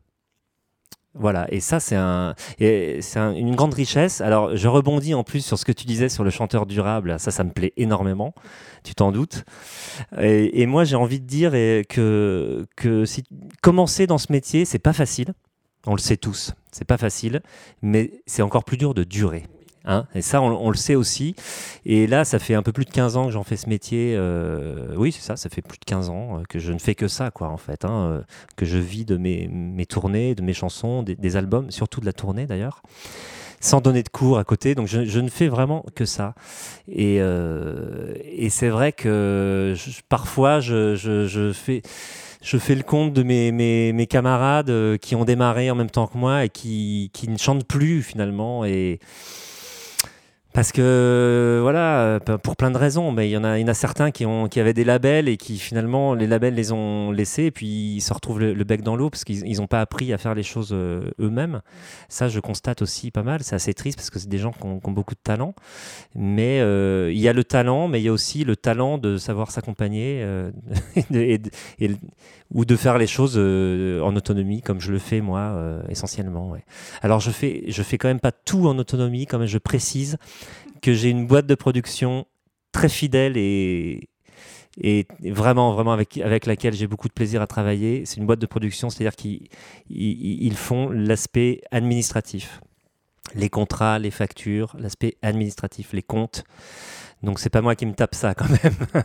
[1.14, 4.20] voilà, et ça, c'est un, une grande richesse.
[4.20, 7.18] Alors, je rebondis en plus sur ce que tu disais sur le chanteur durable.
[7.18, 8.32] Ça, ça me plaît énormément,
[8.84, 9.44] tu t'en doutes.
[10.20, 13.24] Et, moi, j'ai envie de dire que, que si,
[13.60, 15.34] commencer dans ce métier, c'est pas facile.
[15.86, 17.40] On le sait tous, c'est pas facile,
[17.80, 19.46] mais c'est encore plus dur de durer.
[19.86, 21.34] Hein, et ça, on, le sait aussi.
[21.86, 24.14] Et là, ça fait un peu plus de 15 ans que j'en fais ce métier.
[24.16, 26.94] Euh, oui, c'est ça, ça fait plus de 15 ans euh, que je ne fais
[26.94, 27.84] que ça, quoi, en fait.
[27.84, 28.20] Hein, euh,
[28.56, 32.12] que je vis de mes, mes, tournées, de mes chansons, des, albums, surtout de la
[32.12, 32.82] tournée d'ailleurs,
[33.60, 34.74] sans donner de cours à côté.
[34.74, 36.34] Donc, je, ne fais vraiment que ça.
[36.86, 37.20] Et,
[38.50, 39.74] c'est vrai que
[40.10, 41.80] parfois, je, je, fais
[42.42, 46.06] je fais le compte de mes, mes, mes camarades qui ont démarré en même temps
[46.06, 48.64] que moi et qui, qui ne chantent plus finalement.
[48.64, 48.98] Et
[50.52, 53.64] parce que voilà, euh, pour plein de raisons, mais il y en a, il y
[53.64, 56.72] en a certains qui, ont, qui avaient des labels et qui finalement les labels les
[56.72, 59.80] ont laissés et puis ils se retrouvent le, bec dans l'eau parce qu'ils n'ont pas
[59.80, 61.60] appris à faire les choses euh, eux-mêmes.
[62.08, 63.44] Ça, je constate aussi pas mal.
[63.44, 65.54] C'est assez triste parce que c'est des gens qui ont, beaucoup de talent,
[66.16, 69.18] mais euh, il y a le talent, mais il y a aussi le talent de
[69.18, 70.26] savoir s'accompagner
[72.50, 76.54] ou de faire les choses en autonomie comme je le fais moi essentiellement.
[77.02, 80.18] Alors je fais, je fais quand même pas tout en autonomie, comme je précise
[80.82, 82.26] que j'ai une boîte de production
[82.72, 84.08] très fidèle et,
[84.80, 88.04] et vraiment, vraiment avec, avec laquelle j'ai beaucoup de plaisir à travailler.
[88.06, 92.60] C'est une boîte de production, c'est-à-dire qu'ils font l'aspect administratif.
[93.34, 96.44] Les contrats, les factures, l'aspect administratif, les comptes.
[97.22, 98.74] Donc c'est pas moi qui me tape ça quand même.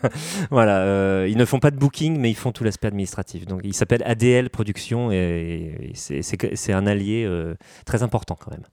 [0.50, 3.46] voilà, euh, ils ne font pas de booking, mais ils font tout l'aspect administratif.
[3.46, 8.64] Donc il s'appelle ADL Production et, c'est un allié euh, très important quand même.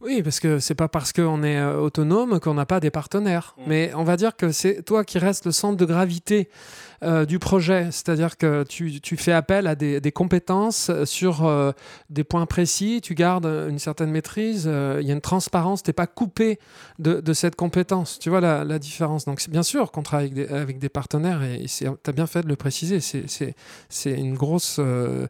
[0.00, 3.54] Oui, parce que c'est pas parce qu'on est euh, autonome qu'on n'a pas des partenaires.
[3.58, 3.62] Mm.
[3.66, 6.48] Mais on va dire que c'est toi qui restes le centre de gravité
[7.04, 7.92] euh, du projet.
[7.92, 11.70] C'est-à-dire que tu, fais appel à des, compétences euh, sur euh,
[12.10, 15.94] des points précis, tu gardes une certaine maîtrise, il y a une transparence, tu n'es
[15.94, 16.58] pas coupé
[16.98, 18.18] de, cette compétence.
[18.18, 19.24] Tu vois la, différence.
[19.26, 22.56] Donc, bien sûr qu'on travaille avec des, partenaires et tu as bien fait de le
[22.56, 22.98] préciser.
[23.00, 23.54] C'est
[24.10, 24.80] une grosse.
[24.80, 25.28] voilà,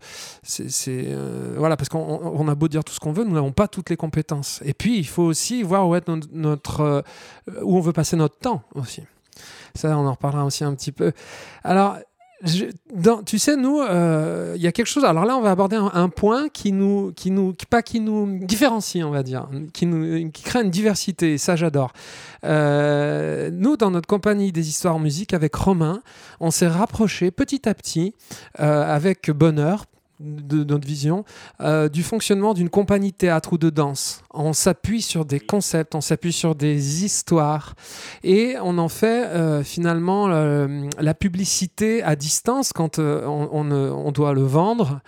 [1.77, 3.97] parce qu'on on a beau dire tout ce qu'on veut, nous n'avons pas toutes les
[3.97, 4.63] compétences.
[4.65, 7.05] Et puis, il faut aussi voir où, est notre,
[7.63, 9.03] où on veut passer notre temps aussi.
[9.75, 11.13] Ça, on en reparlera aussi un petit peu.
[11.65, 11.99] Alors,
[13.27, 15.05] tu sais, nous, euh, il y a quelque chose.
[15.05, 19.05] Alors là, on va aborder un, point qui nous, qui nous, pas qui nous différencie,
[19.05, 19.89] on va dire, qui
[20.45, 21.37] crée une diversité.
[21.39, 21.93] ça, j'adore.
[22.45, 26.01] Euh, nous, dans notre compagnie des histoires en musique avec Romain,
[26.39, 28.15] on s'est rapproché petit à petit
[28.61, 29.87] euh, avec bonheur
[30.21, 31.25] de notre vision,
[31.93, 34.25] du fonctionnement d'une compagnie de théâtre ou de danse.
[34.41, 37.75] On s'appuie sur des concepts, on s'appuie sur des histoires
[38.23, 44.33] et on en fait euh, finalement euh, la publicité à distance quand on, on, doit
[44.33, 45.01] le vendre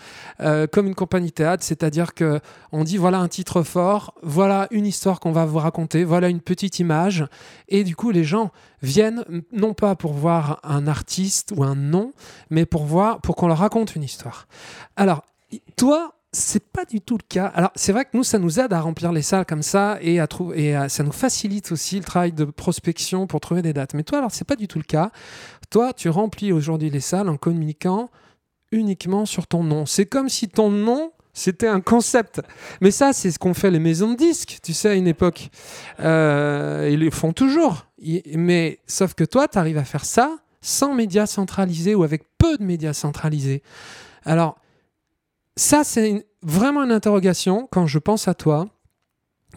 [0.72, 2.40] comme une compagnie théâtre, c'est-à-dire que
[2.72, 6.40] on dit voilà un titre fort, voilà une histoire qu'on va vous raconter, voilà une
[6.40, 7.24] petite image
[7.68, 8.50] et du coup les gens
[8.82, 12.12] viennent non pas pour voir un artiste ou un nom,
[12.50, 14.46] mais pour voir, pour qu'on leur raconte une histoire.
[14.96, 15.24] Alors,
[15.76, 17.46] toi, c'est pas du tout le cas.
[17.46, 20.20] Alors, c'est vrai que nous, ça nous aide à remplir les salles comme ça et
[20.20, 23.94] à trouver, et ça nous facilite aussi le travail de prospection pour trouver des dates.
[23.94, 25.10] Mais toi, alors, c'est pas du tout le cas.
[25.70, 28.10] Toi, tu remplis aujourd'hui les salles en communiquant
[28.72, 29.86] uniquement sur ton nom.
[29.86, 32.40] C'est comme si ton nom c'était un concept.
[32.80, 35.50] Mais ça, c'est ce qu'ont fait les maisons de disques, tu sais, à une époque.
[36.00, 37.86] Euh, ils le font toujours.
[38.34, 42.58] Mais sauf que toi, tu arrives à faire ça sans médias centralisés ou avec peu
[42.58, 43.62] de médias centralisés.
[44.24, 44.59] Alors,
[45.56, 48.68] ça, c'est vraiment une interrogation quand je pense à toi.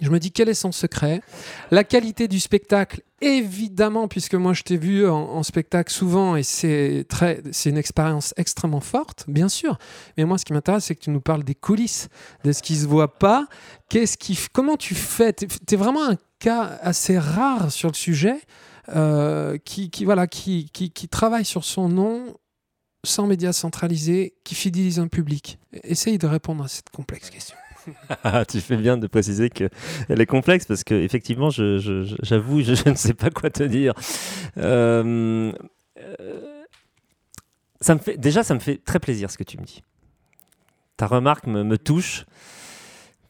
[0.02, 1.22] Je me dis quel est son secret?
[1.70, 7.06] La qualité du spectacle, évidemment, puisque moi je t'ai vu en, spectacle souvent et c'est
[7.08, 9.78] très, c'est une expérience extrêmement forte, bien sûr.
[10.18, 12.10] Mais moi, ce qui m'intéresse, c'est que tu nous parles des coulisses,
[12.44, 13.48] de ce qui se voit pas.
[13.90, 15.32] Qu'est-ce qui, comment tu fais?
[15.32, 18.42] Tu es vraiment un cas assez rare sur le sujet,
[18.90, 22.36] euh, qui, qui, voilà, qui, qui travaille sur son nom
[23.06, 25.60] sans médias centralisés, qui fidélise un public.
[25.84, 27.56] Essaye de répondre à cette complexe question.
[28.48, 29.70] tu fais bien de préciser qu'elle
[30.08, 33.94] est complexe parce que effectivement, j'avoue, je, je, ne sais pas quoi te dire.
[34.58, 35.52] Euh,
[36.00, 36.64] euh,
[37.82, 39.84] ça me fait, déjà, ça me fait très plaisir ce que tu me dis.
[40.98, 42.26] Ta remarque me, me touche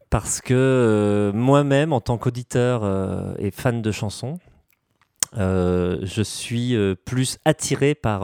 [0.09, 2.83] parce que euh, moi-même, en tant qu'auditeur
[3.39, 4.39] et fan de chansons,
[5.35, 8.21] je suis plus attiré par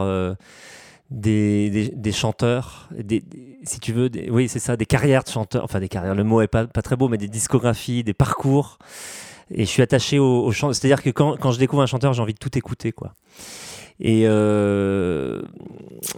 [1.10, 3.22] des, des, chanteurs, des,
[3.64, 6.40] si tu veux, oui, c'est ça, des carrières de chanteurs, enfin des carrières, le mot
[6.40, 8.78] est pas, pas très beau, mais des discographies, des parcours.
[9.52, 10.72] Et je suis attaché au, au chant.
[10.72, 13.14] C'est-à-dire que quand, quand, je découvre un chanteur, j'ai envie de tout écouter, quoi.
[13.98, 15.42] Et euh,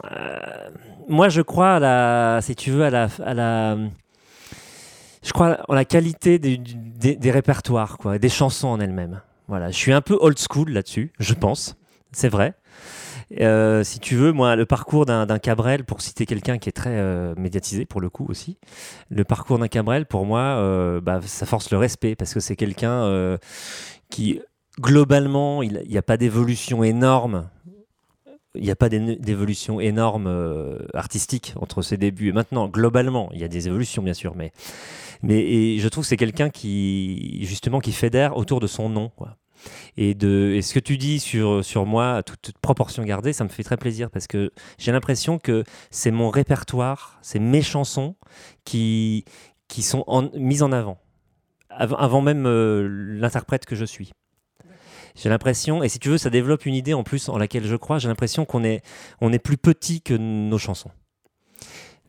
[0.04, 0.70] euh,
[1.08, 3.76] moi, je crois à la, si tu veux, à la, à la
[5.22, 9.22] je crois à la qualité des, des, des répertoires, quoi, des chansons en elles-mêmes.
[9.48, 11.76] Voilà, je suis un peu old school là-dessus, je pense,
[12.12, 12.54] c'est vrai.
[13.40, 16.90] Euh, si tu veux, moi, le parcours d'un Cabrel, pour citer quelqu'un qui est très
[16.90, 18.58] euh, médiatisé pour le coup aussi,
[19.10, 22.56] le parcours d'un Cabrel, pour moi, euh, bah, ça force le respect parce que c'est
[22.56, 23.38] quelqu'un
[24.10, 24.40] qui,
[24.80, 27.48] globalement, il n'y a pas d'évolution énorme.
[28.54, 32.68] Il n'y a pas d'évolution énorme artistique entre ses débuts et maintenant.
[32.68, 34.52] Globalement, il y a des évolutions, bien sûr, mais,
[35.22, 39.10] je trouve que c'est quelqu'un qui, justement, qui fédère autour de son nom.
[39.96, 43.48] Et, de, ce que tu dis sur, sur moi, à toute, proportion gardée, ça me
[43.48, 48.16] fait très plaisir parce que j'ai l'impression que c'est mon répertoire, c'est mes chansons
[48.64, 49.24] qui,
[49.68, 50.98] qui sont mises en avant,
[51.70, 52.86] avant, avant même euh,
[53.18, 54.12] l'interprète que je suis.
[55.14, 57.76] J'ai l'impression, et si tu veux, ça développe une idée en plus en laquelle je
[57.76, 58.82] crois, j'ai l'impression qu'on est,
[59.20, 60.90] on est plus petit que nos chansons.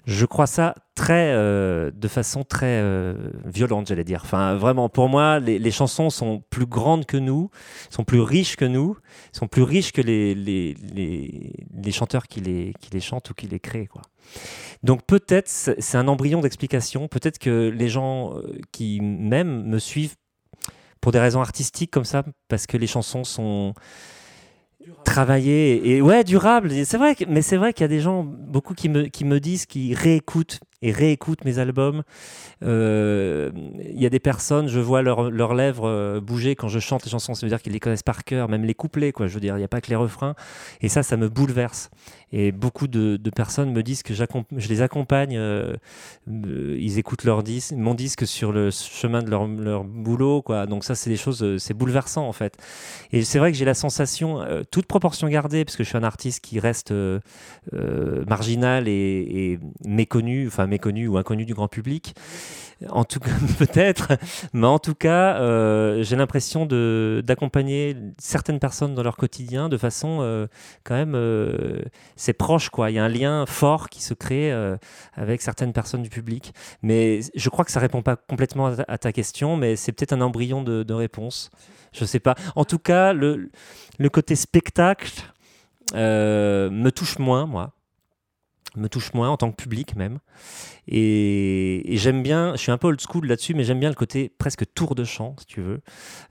[0.06, 4.22] Je crois ça très, euh, de façon très euh, violente, j'allais dire.
[4.24, 7.50] Enfin, vraiment, pour moi, les, chansons sont plus grandes que nous,
[7.89, 8.98] sont plus riches que nous,
[9.32, 13.48] sont plus riches que les, les, les, chanteurs qui les, qui les chantent ou qui
[13.48, 13.88] les créent.
[13.88, 14.02] Quoi.
[14.84, 19.80] Donc peut-être, c'est c'est un embryon d'explication, peut-être que les gens euh, qui m'aiment me
[19.80, 20.16] suivent
[21.00, 23.74] pour des raisons artistiques comme ça, parce que les chansons sont
[25.06, 26.72] travaillées et, ouais, durables.
[26.72, 29.26] Et C'est vrai, mais c'est vrai qu'il y a des gens, beaucoup qui me, qui
[29.26, 32.04] me disent, qui réécoutent et réécoutent mes albums.
[32.63, 33.52] Euh,
[33.93, 37.06] Il y a des personnes, je vois leurs leurs lèvres euh, bouger quand je chante
[37.06, 39.28] les chansons, ça veut dire qu'ils les connaissent par cœur, même les couplets, quoi.
[39.28, 40.36] Je veux dire, il n'y a pas que les refrains.
[40.82, 41.89] Et ça, ça me bouleverse.
[42.36, 45.76] Et beaucoup de, personnes me disent que je les accompagne, euh,
[46.28, 50.65] ils écoutent leur disque, mon disque sur le chemin de leur, leur boulot, quoi.
[50.65, 52.58] Donc ça, c'est des choses, euh, c'est bouleversant en fait.
[53.12, 55.98] Et c'est vrai que j'ai la sensation, euh, toute proportion gardée, parce que je suis
[55.98, 56.91] un artiste qui reste
[57.72, 62.15] marginal et, et méconnu, enfin méconnu ou inconnu du grand public.
[62.89, 64.13] En tout cas, peut-être,
[64.54, 65.38] mais en tout cas,
[66.02, 70.48] j'ai l'impression d'accompagner certaines personnes dans leur quotidien de façon
[70.84, 71.15] quand même,
[72.24, 72.90] c'est proche, quoi.
[72.90, 74.78] Il y a un lien fort qui se crée euh,
[75.14, 76.54] avec certaines personnes du public.
[76.82, 80.22] Mais je crois que ça répond pas complètement à ta, question, mais c'est peut-être un
[80.22, 81.52] embryon de, réponse.
[81.92, 82.36] Je sais pas.
[82.56, 83.52] En tout cas, le,
[84.00, 85.22] le côté spectacle
[85.96, 87.74] euh, me touche moins, moi.
[88.78, 90.20] Me touche moins en tant que public même.
[90.88, 93.96] Et, et j'aime bien, je suis un peu old school là-dessus, mais j'aime bien le
[93.96, 95.82] côté presque tour de chant, si tu veux.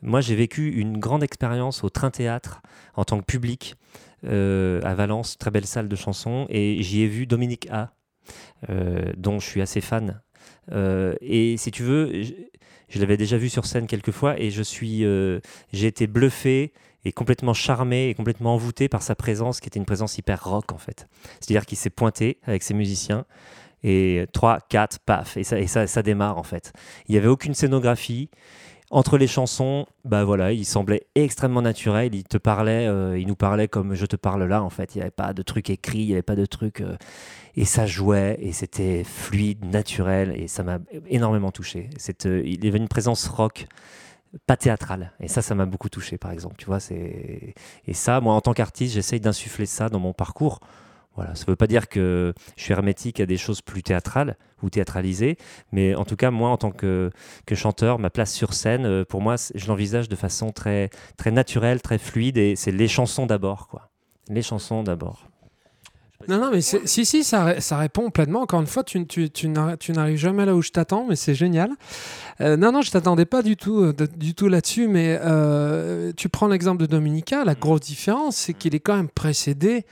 [0.01, 2.63] Moi, j'ai vécu une grande expérience au Train Théâtre
[2.95, 3.77] en tant que public
[4.25, 7.93] à Valence, très belle salle de chansons, et j'y ai vu Dominique A,
[8.71, 10.23] euh, dont je suis assez fan.
[10.71, 12.23] Euh, et si tu veux,
[12.89, 15.41] je, l'avais déjà vu sur scène quelques fois, et je suis, euh,
[15.73, 16.73] j'ai été bluffé
[17.05, 20.71] et complètement charmé et complètement envoûté par sa présence, qui était une présence hyper rock
[20.71, 21.09] en fait.
[21.41, 23.25] C'est-à-dire qu'il s'est pointé avec ses musiciens.
[23.85, 26.73] Et 3, 4, paf, et ça, et ça, ça démarre en fait.
[27.09, 28.31] Il n'y avait aucune scénographie.
[28.95, 32.15] Entre les chansons, bah voilà, il semblait extrêmement naturel.
[32.15, 34.95] Il te parlait, euh, il nous parlait comme je te parle là en fait.
[34.95, 36.83] Il n'y avait pas de truc écrit, il n'y avait pas de truc.
[36.83, 36.97] euh,
[37.57, 40.79] et ça jouait et c'était fluide, naturel et ça m'a
[41.09, 41.89] énormément touché.
[42.27, 43.67] Euh, il y avait une présence rock,
[44.47, 45.13] pas théâtrale.
[45.21, 46.57] Et ça, ça m'a beaucoup touché par exemple.
[46.59, 47.55] Tu vois, c'est
[47.87, 50.61] et ça, moi en tant qu'artiste, j'essaye d'insuffler ça dans mon parcours.
[51.15, 54.37] Voilà, ça ne veut pas dire que je suis hermétique à des choses plus théâtrales
[54.63, 55.37] ou théâtralisées,
[55.71, 57.11] mais en tout cas, moi, en tant que,
[57.45, 61.31] que chanteur, ma place sur scène, euh, pour moi, je l'envisage de façon très, très
[61.31, 63.91] naturelle, très fluide, et c'est les chansons d'abord, quoi.
[64.29, 65.29] Les chansons d'abord.
[66.29, 68.43] Non, non, mais si, si, ça, ré- ça répond pleinement.
[68.43, 71.17] Encore une fois, tu, tu, tu n'arri- tu n'arrives jamais là où je t'attends, mais
[71.17, 71.71] c'est génial.
[72.41, 76.13] Euh, non, non, je t'attendais pas du tout, euh, de- du tout là-dessus, mais euh,
[76.17, 77.45] tu prends l'exemple de Dominica.
[77.45, 79.85] La grosse différence, c'est qu'il est quand même précédé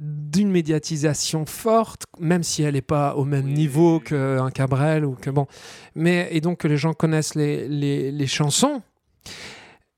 [0.00, 5.30] d'une médiatisation forte, même si elle n'est pas au même niveau qu'un Cabrel ou que
[5.30, 5.46] bon,
[5.94, 8.82] mais et donc que les gens connaissent les, les, les chansons.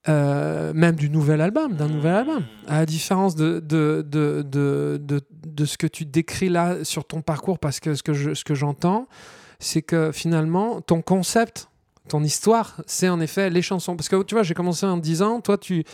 [0.08, 2.44] euh, même du nouvel album, d'un nouvel album.
[2.66, 7.22] À la différence de, de, de, de, de, ce que tu décris là sur ton
[7.22, 9.06] parcours, parce que ce que je- ce que j'entends,
[9.60, 11.68] c'est que finalement, ton concept,
[12.08, 13.96] ton histoire, c'est en effet les chansons.
[13.96, 15.84] Parce que tu vois, j'ai commencé en disant, toi, tu,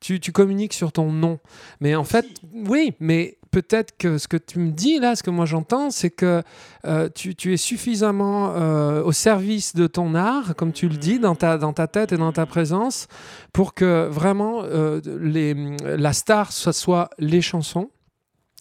[0.00, 1.38] tu, tu communiques sur ton nom.
[1.80, 5.30] Mais en fait, oui, mais peut-être que ce que tu me dis là, ce que
[5.30, 6.42] moi j'entends, c'est que
[6.86, 11.18] euh, tu, tu es suffisamment euh, au service de ton art, comme tu le dis,
[11.18, 13.08] dans ta, dans ta tête et dans ta présence,
[13.52, 17.90] pour que vraiment euh, les, la star, ce soit les chansons.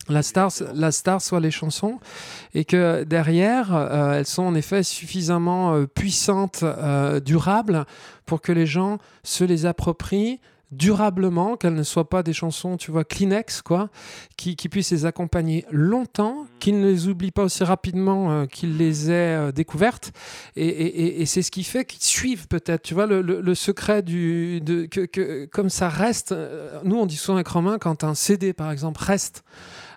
[0.09, 1.99] La star, la star soit les chansons
[2.53, 7.85] et que derrière, euh, elles sont en effet suffisamment euh, puissantes, euh, durables,
[8.25, 10.39] pour que les gens se les approprient
[10.71, 13.89] durablement, qu'elles ne soient pas des chansons, tu vois, Kleenex, quoi,
[14.35, 18.77] qui, qui puissent les accompagner longtemps, qu'ils ne les oublient pas aussi rapidement euh, qu'ils
[18.77, 20.11] les aient euh, découvertes.
[20.55, 23.41] Et, et- et- et c'est ce qui fait qu'ils suivent peut-être, tu vois, le, le-
[23.41, 24.59] le secret du...
[24.61, 28.13] De, que, que- comme ça reste, euh, nous on dit souvent avec Romain, quand un
[28.15, 29.43] CD par exemple reste,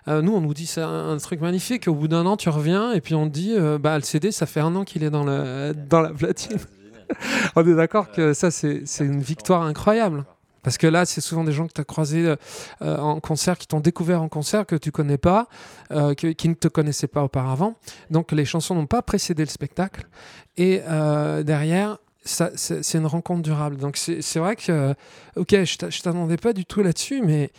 [0.07, 1.87] euh, nous, on nous dit c'est un, un truc magnifique.
[1.87, 4.31] Au bout d'un an, tu reviens et puis on te dit euh, bah, le CD,
[4.31, 6.57] ça fait un an qu'il est dans, le, dans la platine.
[7.55, 10.25] on est d'accord que ça, c'est une victoire incroyable.
[10.63, 12.35] Parce que là, c'est souvent des gens que tu as croisés
[12.81, 15.47] euh, en concert, qui t'ont découvert en concert, que tu connais pas,
[15.91, 17.75] euh, qui ne te connaissaient pas auparavant.
[18.09, 20.07] Donc les chansons n'ont pas précédé le spectacle.
[20.57, 23.77] Et euh, derrière, c'est une rencontre durable.
[23.77, 24.93] Donc c'est vrai que,
[25.35, 27.51] ok, je t'attendais pas du tout là-dessus, mais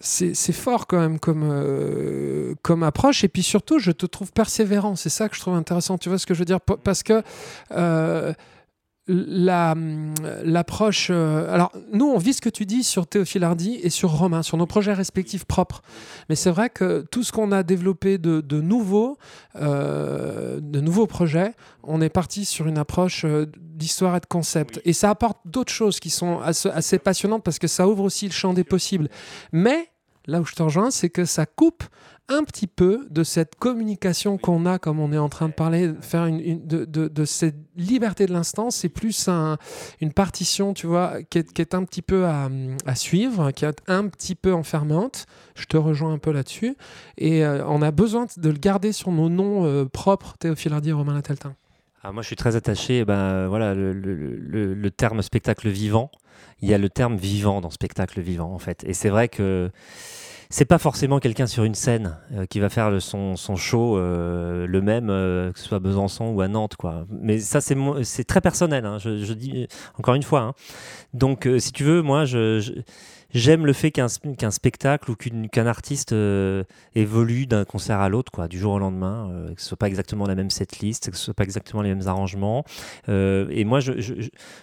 [0.00, 3.24] c'est fort quand même comme, comme approche.
[3.24, 4.96] Et puis surtout, je te trouve persévérant.
[4.96, 5.98] C'est ça que je trouve intéressant.
[5.98, 6.60] Tu vois ce que je veux dire?
[6.60, 7.22] Parce que
[9.06, 11.08] l'approche.
[11.10, 14.42] Euh, alors, nous, on vit ce que tu dis sur Théophile Hardy et sur Romain,
[14.42, 15.82] sur nos projets respectifs propres.
[16.28, 19.18] Mais c'est vrai que tout ce qu'on a développé de, de nouveaux,
[19.56, 24.80] euh, de nouveaux projets, on est parti sur une approche euh, d'histoire et de concept.
[24.84, 28.26] Et ça apporte d'autres choses qui sont assez, assez passionnantes parce que ça ouvre aussi
[28.26, 29.08] le champ des possibles.
[29.52, 29.88] Mais
[30.26, 31.84] là où je te rejoins, c'est que ça coupe
[32.28, 35.92] un petit peu de cette communication qu'on a, comme on est en train de parler,
[36.00, 38.70] faire une, de, cette liberté de l'instant.
[38.70, 39.28] C'est plus
[40.00, 42.48] une partition, tu vois, qui est, un petit peu à,
[42.94, 45.26] suivre, qui est un petit peu enfermante.
[45.54, 46.76] Je te rejoins un peu là-dessus.
[47.18, 50.90] Et euh, on a besoin de le garder sur nos noms euh, propres, Théophile Hardy
[50.90, 51.54] et Romain Lateltin.
[52.06, 56.10] Ah, moi, je suis très attaché, eh ben, voilà, le, terme spectacle vivant.
[56.60, 58.84] Il y a le terme vivant dans spectacle vivant, en fait.
[58.84, 59.70] Et c'est vrai que
[60.50, 64.82] c'est pas forcément quelqu'un sur une scène euh, qui va faire son, show euh, le
[64.82, 67.06] même, euh, que ce soit à Besançon ou à Nantes, quoi.
[67.08, 68.84] Mais ça, c'est, c'est très personnel.
[68.84, 69.66] Hein, je, dis
[69.98, 70.40] encore une fois.
[70.40, 70.52] Hein.
[71.14, 72.82] Donc, si tu veux, moi, je
[73.34, 76.62] j'aime le fait qu'un spectacle ou qu'un artiste euh,
[76.94, 80.26] évolue d'un concert à l'autre, du jour au lendemain, euh, que ce soit pas exactement
[80.26, 82.64] la même setlist, que ce soit pas exactement les mêmes arrangements.
[83.08, 83.92] Euh, et moi, je,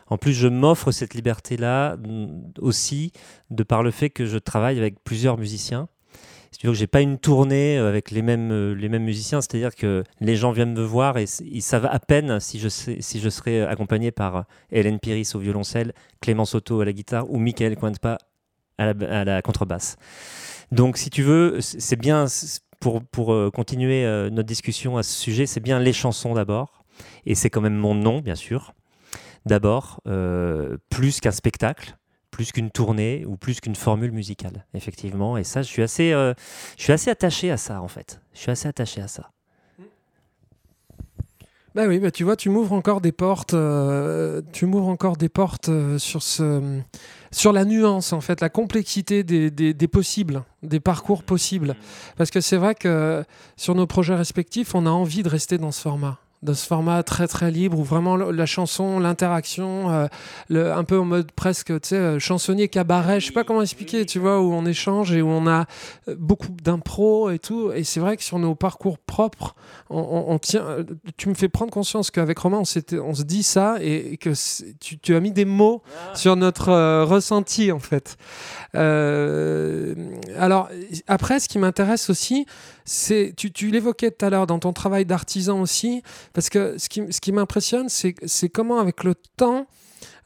[0.07, 3.11] en plus, je m'offre cette liberté-là mm, aussi
[3.49, 5.89] de par le fait que je travaille avec plusieurs musiciens.
[6.51, 9.73] Si tu veux que j'ai pas une tournée avec les mêmes, les mêmes musiciens, c'est-à-dire
[9.73, 13.29] que les gens viennent me voir et ils savent à peine si je, si je
[13.29, 18.17] serai accompagné par Hélène Piris au violoncelle, Clément Soto à la guitare ou Michael Cointepa
[18.89, 19.97] à la, contrebasse.
[20.71, 22.25] Donc, si tu veux, c'est bien,
[22.79, 26.83] pour, pour euh, continuer euh, notre discussion à ce sujet, c'est bien les chansons d'abord.
[27.25, 28.73] Et c'est quand même mon nom, bien sûr.
[29.45, 31.97] D'abord, euh, plus qu'un spectacle,
[32.29, 35.37] plus qu'une tournée ou plus qu'une formule musicale, effectivement.
[35.37, 38.21] Et ça, je suis assez, je suis assez attaché à ça, en fait.
[38.33, 39.31] Je suis assez attaché à ça.
[41.73, 43.55] Bah oui, bah tu vois, tu m'ouvres encore des portes,
[44.51, 46.81] tu m'ouvres encore des portes sur ce,
[47.31, 51.75] sur la nuance, en fait, la complexité des, possibles, des parcours possibles.
[52.17, 53.23] Parce que c'est vrai que
[53.55, 57.03] sur nos projets respectifs, on a envie de rester dans ce format dans ce format
[57.03, 59.91] très très libre où vraiment la chanson, l'interaction,
[60.51, 64.17] euh, un peu en mode presque euh, chansonnier cabaret, je sais pas comment expliquer, tu
[64.17, 65.65] vois, où on échange et où on a
[66.07, 67.71] euh, beaucoup d'impro et tout.
[67.73, 69.55] Et c'est vrai que sur nos parcours propres,
[69.89, 70.65] on, tient.
[71.17, 74.31] Tu me fais prendre conscience qu'avec Romain, on, se dit ça et, que
[74.79, 75.83] tu, as mis des mots
[76.15, 78.17] sur notre ressenti en fait.
[78.73, 80.69] alors
[81.07, 82.45] après, ce qui m'intéresse aussi,
[82.91, 86.89] c'est tu, tu l'évoquais tout à l'heure dans ton travail d'artisan aussi, parce que ce
[86.89, 89.65] qui, ce qui m'impressionne, c'est comment avec le temps,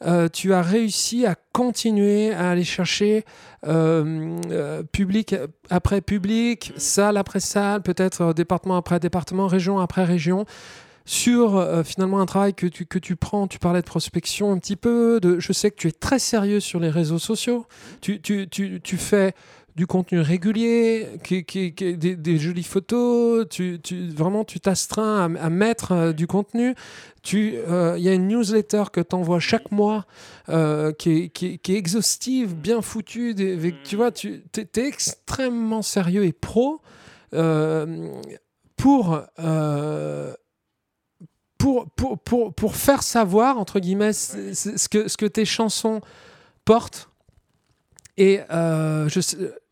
[0.04, 3.23] euh, tu as réussi à continuer à aller chercher
[3.67, 5.36] euh, euh, public
[5.69, 10.45] après public, salle après salle, peut-être département après département, région après région,
[11.06, 14.75] sur finalement un travail que tu, que tu prends, tu parlais de prospection un petit
[14.75, 17.67] peu, de, je sais que tu es très sérieux sur les réseaux sociaux,
[18.01, 19.36] tu, tu, tu, tu fais
[19.76, 25.92] du contenu régulier, qui, qui, des, jolies photos, tu, tu vraiment tu t'astreins à, mettre
[25.92, 26.76] euh, du contenu.
[27.34, 30.06] Il euh, y a une newsletter que tu envoies chaque mois
[30.48, 33.36] euh, qui, est, exhaustive, bien foutue.
[33.84, 36.82] tu vois, tu es, extrêmement sérieux et pro
[38.78, 39.22] pour,
[41.58, 46.00] pour, pour, pour, pour, faire savoir, entre guillemets, ce que, ce que tes chansons
[46.64, 47.10] portent
[48.17, 49.10] et euh,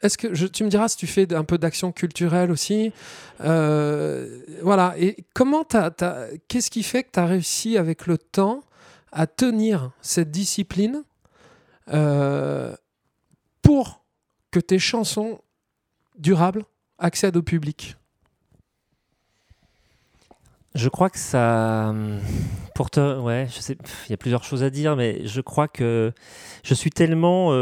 [0.02, 2.92] est-ce que tu me diras si tu fais un peu d'action culturelle aussi
[3.42, 4.96] euh, Voilà.
[4.98, 8.64] Et comment qu'est-ce qui fait que tu as réussi avec le temps
[9.14, 11.04] à tenir cette discipline
[11.94, 12.76] euh,
[13.62, 14.04] pour
[14.52, 15.40] que tes chansons
[16.18, 16.66] durables
[17.00, 17.96] accèdent au public?
[20.76, 21.94] Je crois que ça.
[22.76, 23.20] Pour te.
[23.20, 23.78] Ouais, je sais.
[24.08, 26.12] Il y a plusieurs choses à dire, mais je crois que
[26.64, 27.54] je suis tellement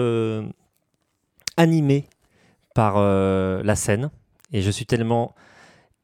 [1.61, 2.07] animé
[2.73, 4.09] par euh, la scène.
[4.51, 5.35] Et je suis tellement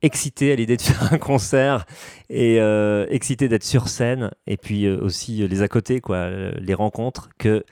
[0.04, 1.86] excité à l'idée de faire un concert
[2.30, 6.74] et euh, excité d'être sur scène et puis euh, aussi les à côté quoi les
[6.76, 7.65] rencontres que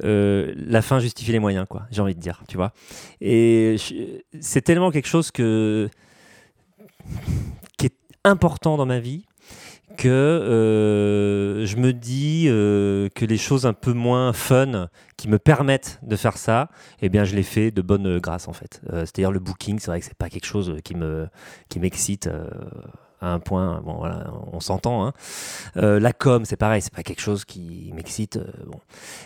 [0.00, 2.72] la fin justifie les moyens quoi j'ai envie de dire tu vois.
[3.20, 3.76] Et
[4.40, 5.90] c'est tellement quelque chose que
[7.76, 9.27] qui est important dans ma vie
[9.98, 15.40] que euh, je me dis euh, que les choses un peu moins fun qui me
[15.40, 16.68] permettent de faire ça,
[17.02, 18.80] eh bien, je les fais de bonne grâce en fait.
[18.92, 21.28] Euh, c'est-à-dire le booking, c'est vrai que c'est pas quelque chose qui me
[21.68, 22.30] qui m'excite
[23.20, 25.04] à un point, bon voilà, on s'entend.
[25.04, 25.12] Hein.
[25.74, 28.38] La com, c'est pareil, c'est pas quelque chose qui m'excite.
[28.66, 28.78] bon.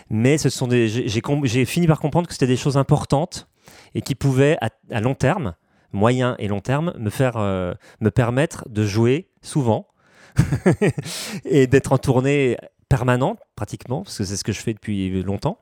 [0.09, 3.47] Mais ce sont des, j'ai, fini par comprendre que c'était des choses importantes
[3.93, 4.57] et qui pouvaient
[4.89, 5.53] à, long terme,
[5.91, 9.92] moyen et long terme, me faire, me permettre de jouer souvent
[11.45, 12.57] et d'être en tournée
[12.93, 15.57] permanente pratiquement parce que c'est ce que je fais depuis longtemps.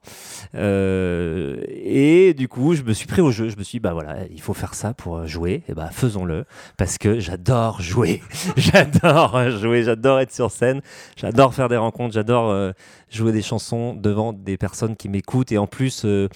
[0.54, 3.48] Euh, et du coup je me suis pris au jeu.
[3.48, 5.64] Je me suis dit bah voilà il faut faire ça pour jouer.
[5.70, 6.44] Et bah faisons-le
[6.76, 8.22] parce que j'adore jouer.
[8.58, 9.84] J'adore jouer.
[9.84, 10.82] J'adore être sur scène.
[11.16, 12.14] J'adore faire des rencontres.
[12.14, 12.74] J'adore euh,
[13.10, 15.54] jouer des chansons devant des personnes qui m'écoutent.
[15.54, 16.28] Et en plus euh,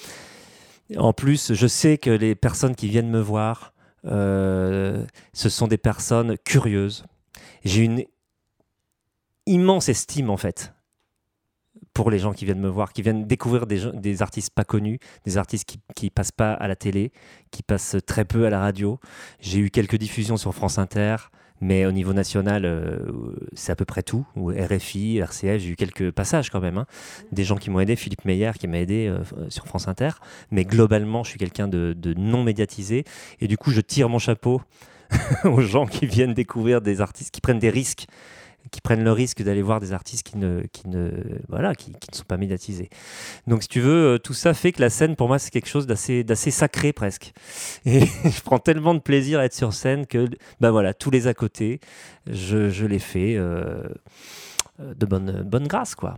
[0.96, 3.74] en plus je sais que les personnes qui viennent me voir
[4.06, 7.04] ce sont des personnes curieuses.
[7.66, 8.04] J'ai une
[9.46, 10.74] immense estime en fait
[11.94, 15.38] pour les gens qui viennent me voir, qui viennent découvrir des, artistes pas connus, des
[15.38, 17.12] artistes qui, passent pas à la télé,
[17.52, 19.00] qui passent très peu à la radio.
[19.40, 21.16] J'ai eu quelques diffusions sur France Inter,
[21.62, 23.00] mais au niveau national, euh,
[23.54, 24.26] c'est à peu près tout.
[24.36, 26.78] Ou RFI, RCF, j'ai eu quelques passages quand même.
[26.78, 26.86] hein.
[27.32, 30.12] Des gens qui m'ont aidé, Philippe Meyer qui m'a aidé euh, sur France Inter.
[30.52, 33.06] Mais globalement, je suis quelqu'un de non médiatisé.
[33.40, 34.62] Et du coup, je tire mon chapeau
[35.46, 38.08] aux gens qui viennent découvrir des artistes, qui prennent des risques
[38.72, 41.12] qui prennent le risque d'aller voir des artistes qui ne, qui ne,
[41.50, 42.90] voilà, qui, ne sont pas médiatisés.
[43.48, 45.70] Donc, si tu veux, euh, tout ça fait que la scène, pour moi, c'est quelque
[45.70, 47.34] chose d'assez, d'assez sacré presque.
[47.86, 50.28] Et je prends tellement de plaisir à être sur scène que,
[50.60, 51.80] bah voilà, tous les à côté,
[52.28, 53.84] je, je les fais euh,
[54.80, 56.18] euh, de bonne, bonne grâce, quoi.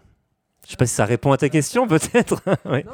[0.65, 2.41] Je sais pas si ça répond à ta question, peut-être.
[2.65, 2.85] Non, mais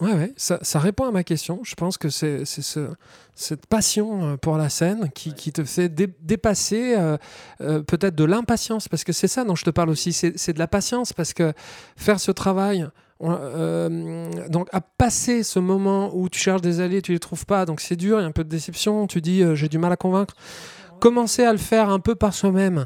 [0.00, 1.60] Ouais, ouais, ça, ça répond à ma question.
[1.62, 2.90] Je pense que c'est c'est ce,
[3.34, 7.16] cette passion euh, pour la scène qui, qui te fait dé- dépasser euh,
[7.62, 10.58] euh, peut-être de l'impatience, parce que c'est ça dont je te parle aussi, c'est de
[10.58, 11.54] la patience, parce que
[11.96, 12.86] faire ce travail,
[13.20, 17.46] on- euh, donc à passer ce moment où tu cherches des alliés, tu les trouves
[17.46, 19.78] pas, donc c'est dur, il y a un peu de déception, tu dis j'ai du
[19.78, 20.34] mal à convaincre.
[21.00, 22.84] Commencer à le faire un peu par soi-même,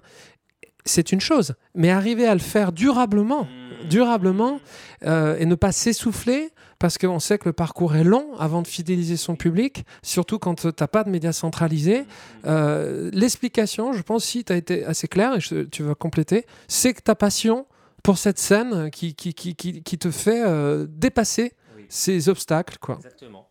[0.85, 3.47] c'est une chose, mais arriver à le faire durablement,
[3.89, 4.61] durablement,
[5.05, 8.67] euh, et ne pas s'essouffler, parce qu'on sait que le parcours est long avant de
[8.67, 12.05] fidéliser son public, surtout quand tu n'as pas de médias centralisés.
[12.47, 16.47] Euh, L'explication, je pense, si tu as été assez clair, et je- tu vas compléter,
[16.69, 17.67] c'est que ta passion
[18.03, 21.85] pour cette scène qui, qui, qui, qui, qui te fait euh, dépasser Oui.
[21.91, 22.79] ces obstacles.
[22.81, 22.97] Quoi.
[22.97, 23.47] Exactement.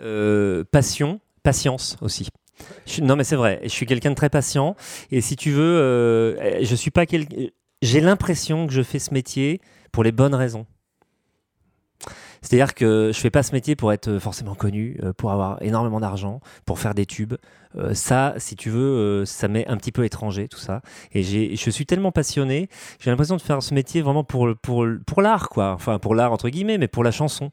[0.00, 2.28] Euh, passion, patience aussi.
[2.86, 4.76] Je non mais c'est vrai, je suis quelqu'un de très patient
[5.10, 7.26] et si tu veux, je suis pas quel...
[7.82, 9.60] J'ai l'impression que je fais ce métier
[9.92, 10.66] pour les bonnes raisons.
[12.42, 15.98] C'est-à-dire que je fais pas ce métier pour être forcément connu, euh, pour avoir énormément
[15.98, 17.34] d'argent, pour faire des tubes.
[17.76, 20.80] Euh, ça, si tu veux, euh, ça m'est un petit peu étranger tout ça.
[21.12, 22.68] Et je suis tellement passionné,
[23.00, 25.72] j'ai l'impression de faire ce métier vraiment pour, pour, pour l'art, quoi.
[25.72, 27.50] Enfin, pour l'art entre guillemets, mais pour la chanson.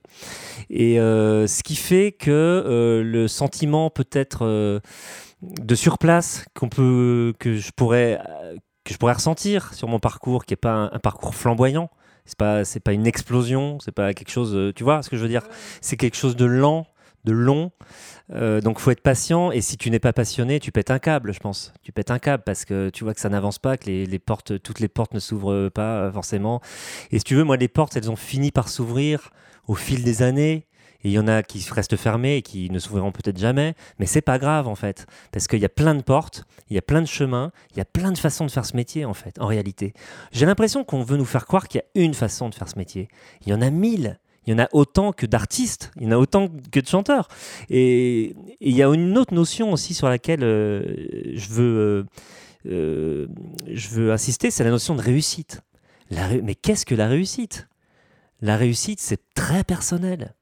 [0.69, 4.79] Et euh, ce qui fait que euh, le sentiment peut-être euh,
[5.41, 10.45] de surplace qu'on peut, que je pourrais, euh, que je pourrais ressentir sur mon parcours,
[10.45, 11.89] qui est pas un, un parcours flamboyant.
[12.25, 14.55] C'est pas, c'est pas une explosion, c'est pas quelque chose.
[14.55, 15.43] euh, tu vois ce que je veux dire?
[15.81, 16.87] C'est quelque chose de lent,
[17.25, 17.71] de long.
[18.31, 19.51] Euh, donc faut être patient.
[19.51, 21.73] Et si tu n'es pas passionné, tu pètes un câble, je pense.
[21.83, 24.19] Tu pètes un câble parce que tu vois que ça n'avance pas, que les, les
[24.19, 26.61] portes, toutes les portes ne s'ouvrent pas euh, forcément.
[27.11, 29.31] Et si tu veux, moi, les portes, elles ont fini par s'ouvrir
[29.67, 30.67] au fil des années.
[31.03, 34.21] Il y en a qui restent fermées et qui ne s'ouvriront peut-être jamais, mais c'est
[34.21, 37.01] pas grave en fait, parce qu'il y a plein de portes, il y a plein
[37.01, 39.47] de chemins, il y a plein de façons de faire ce métier en fait, en
[39.47, 39.93] réalité.
[40.31, 42.77] J'ai l'impression qu'on veut nous faire croire qu'il y a une façon de faire ce
[42.77, 43.09] métier.
[43.45, 44.19] Il y en a mille.
[44.45, 47.29] Il y en a autant que d'artistes, il y en a autant que de chanteurs.
[47.69, 50.83] Et il y a une autre notion aussi sur laquelle euh,
[51.33, 52.03] je, veux, euh,
[52.69, 53.27] euh,
[53.71, 55.61] je veux insister, c'est la notion de réussite.
[56.43, 57.69] Mais qu'est-ce que la réussite?
[58.41, 60.35] La réussite, c'est très personnel.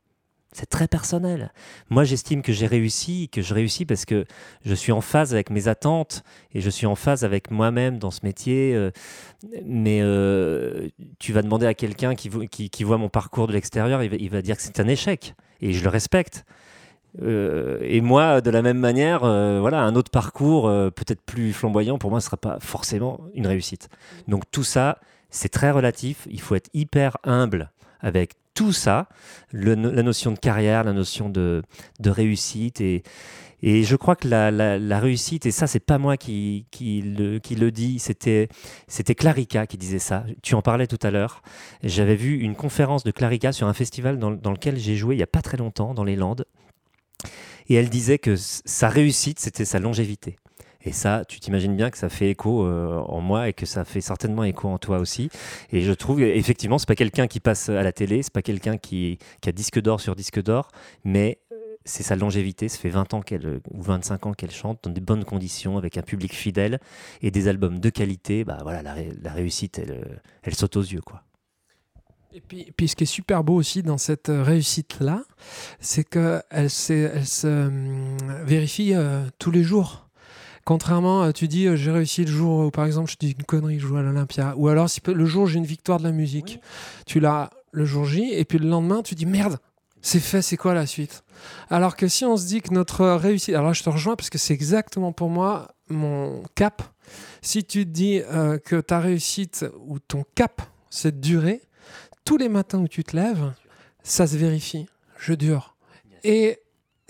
[0.54, 1.54] C'est très personnel.
[1.90, 4.26] Moi, j'estime que j'ai réussi, que je réussis parce que
[4.66, 6.24] je suis en phase avec mes attentes
[6.54, 8.76] et je suis en phase avec moi-même dans ce métier.
[8.76, 8.92] euh,
[9.66, 10.90] mais euh,
[11.20, 14.30] tu vas demander à quelqu'un qui, vo- qui, qui voit mon parcours de l'extérieur, il
[14.30, 15.36] va, dire que c'est un échec.
[15.62, 16.44] Et je le respecte.
[17.22, 22.10] Euh, et moi, de la même manière, voilà, un autre parcours peut-être plus flamboyant, pour
[22.10, 23.88] moi, ne sera pas forcément une réussite.
[24.28, 25.00] Donc tout ça,
[25.30, 26.28] c'est très relatif.
[26.30, 27.72] Il faut être hyper humble
[28.02, 29.08] avec tout ça,
[29.54, 31.64] la notion de carrière, la notion de,
[32.04, 32.82] réussite.
[32.82, 33.04] Et,
[33.64, 38.48] je crois que la, réussite, et ça, c'est pas moi qui, le, qui dit, c'était,
[39.16, 40.26] Clarica qui disait ça.
[40.42, 41.42] Tu en parlais tout à l'heure.
[41.84, 45.20] J'avais vu une conférence de Clarica sur un festival dans, dans lequel j'ai joué il
[45.20, 46.46] y a pas très longtemps, dans les Landes.
[47.70, 50.38] Et elle disait que sa réussite, c'était sa longévité.
[50.84, 53.86] Et ça, tu t'imagines bien que ça fait écho euh, en moi et que ça
[53.86, 55.30] fait certainement écho en toi aussi.
[55.72, 58.78] Et je trouve, effectivement, c'est pas quelqu'un qui passe à la télé, c'est pas quelqu'un
[58.78, 60.70] qui, a disque d'or sur disque d'or,
[61.04, 61.56] mais euh,
[61.86, 62.68] c'est sa longévité.
[62.68, 65.98] Ça fait 20 ans qu'elle, ou 25 ans qu'elle chante dans des bonnes conditions, avec
[65.98, 66.80] un public fidèle
[67.22, 68.44] et des albums de qualité.
[68.44, 71.24] Bah voilà, la, réussite, elle, elle saute aux yeux, quoi.
[72.34, 75.24] Et puis, ce qui est super beau aussi dans cette réussite-là,
[75.82, 80.08] c'est qu'elle elle se hum, vérifie euh, tous les jours.
[80.66, 83.44] Contrairement, euh, tu dis euh, j'ai réussi le jour où par exemple je dis une
[83.44, 86.04] connerie, je joue à l'Olympia, ou alors si le jour où j'ai une victoire de
[86.04, 86.60] la musique,
[87.06, 89.58] tu l'as le jour J, et puis le lendemain tu dis merde,
[90.02, 91.24] c'est fait, c'est quoi la suite?
[91.70, 94.30] Alors que si on se dit que notre réussite, alors là je te rejoins parce
[94.30, 96.84] que c'est exactement pour moi mon cap.
[97.42, 98.22] Si tu te dis
[98.64, 101.62] que ta réussite ou ton cap, c'est de durer,
[102.24, 103.52] tous les matins où tu te lèves,
[104.04, 104.86] ça se vérifie.
[105.18, 105.76] Je dure.
[106.24, 106.60] Et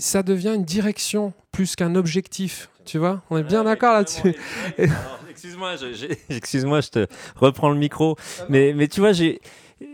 [0.02, 2.70] ça devient une direction plus qu'un objectif.
[2.86, 3.22] Tu vois?
[3.30, 4.36] On est bien d'accord là-dessus.
[5.30, 8.16] Excuse-moi, je, excuse-moi, je te reprends le micro.
[8.50, 9.40] Mais, mais tu vois, j'ai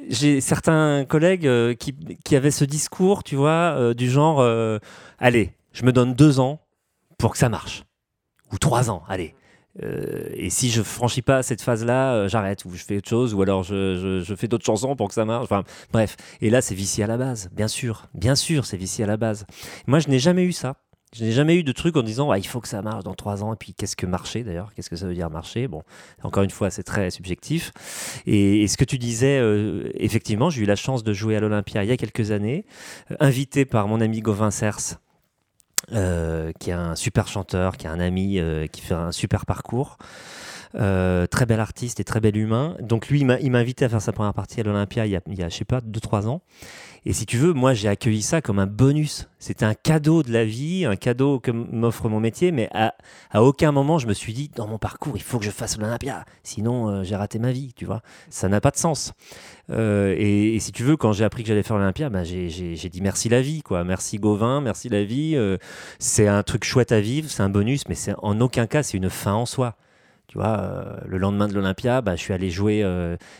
[0.09, 1.95] j'ai certains collègues euh, qui,
[2.25, 4.79] qui, avaient ce discours, tu vois, euh, du genre, euh,
[5.17, 6.59] allez, je me donne deux ans
[7.17, 7.83] pour que ça marche.
[8.51, 9.35] Ou trois ans, allez.
[9.83, 13.33] Euh, et si je franchis pas cette phase-là, euh, j'arrête ou je fais autre chose
[13.33, 15.43] ou alors je, fais d'autres chansons pour que ça marche.
[15.43, 16.15] Enfin, bref.
[16.41, 19.17] Et là, c'est vicié à la base, bien sûr, bien sûr, c'est vicié à la
[19.17, 19.45] base.
[19.87, 20.75] Moi, je n'ai jamais eu ça.
[21.15, 23.41] Je n'ai jamais eu de truc en disant il faut que ça marche dans trois
[23.41, 23.53] ans.
[23.53, 25.69] Et puis qu'est-ce que marcher d'ailleurs Qu'est-ce que ça veut dire marcher?
[25.69, 25.83] Bon,
[26.21, 27.71] encore une fois, c'est très subjectif.
[28.25, 31.83] Et, ce que tu disais, euh, effectivement, j'ai eu la chance de jouer à l'Olympia
[31.83, 32.65] il y a quelques années,
[33.21, 34.99] invité par mon ami Gauvin Cers
[36.59, 39.97] qui est un super chanteur, qui est un ami, euh, qui fait un super parcours.
[40.75, 42.75] Euh, très bel artiste et très bel humain.
[42.81, 45.49] Donc lui, il m'a invité à faire sa première partie à l'Olympia il y a,
[45.49, 46.41] je sais pas, 2-3 ans.
[47.05, 49.29] Et si tu veux, moi, j'ai accueilli ça comme un bonus.
[49.39, 52.95] C'était un cadeau de la vie, un cadeau que m'offre mon métier, mais à,
[53.41, 56.25] aucun moment, je me suis dit, dans mon parcours, il faut que je fasse l'Olympia.
[56.43, 58.01] Sinon, j'ai raté ma vie, tu vois.
[58.29, 59.13] Ça n'a pas de sens.
[59.69, 63.01] Euh, et, si tu veux, quand j'ai appris que j'allais faire l'Olympia, bah, j'ai dit
[63.01, 63.83] merci la vie, quoi.
[63.83, 65.35] Merci Gauvin, merci la vie.
[65.35, 65.57] Euh,
[65.99, 69.09] c'est un truc chouette à vivre, c'est un bonus, mais en aucun cas c'est une
[69.09, 69.75] fin en soi.
[70.27, 72.85] Tu vois, euh, le lendemain de l'Olympia, bah, je suis allé jouer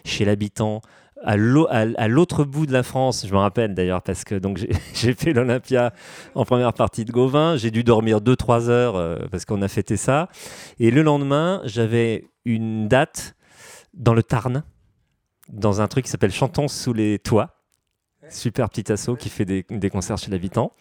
[0.05, 0.81] chez l'habitant
[1.23, 4.39] à l'autre bout de la France, je me rappelle d'ailleurs, parce que
[4.93, 5.91] j'ai fait l'Olympia
[6.35, 10.29] en première partie de Gauvin, j'ai dû dormir 2-3 heures parce qu'on a fêté ça,
[10.79, 13.35] et le lendemain, j'avais une date
[13.95, 14.63] dans le Tarn,
[15.49, 17.53] dans un truc qui s'appelle Chantons sous les toits.
[18.29, 20.73] Super petit assaut qui fait des, concerts chez l'habitant.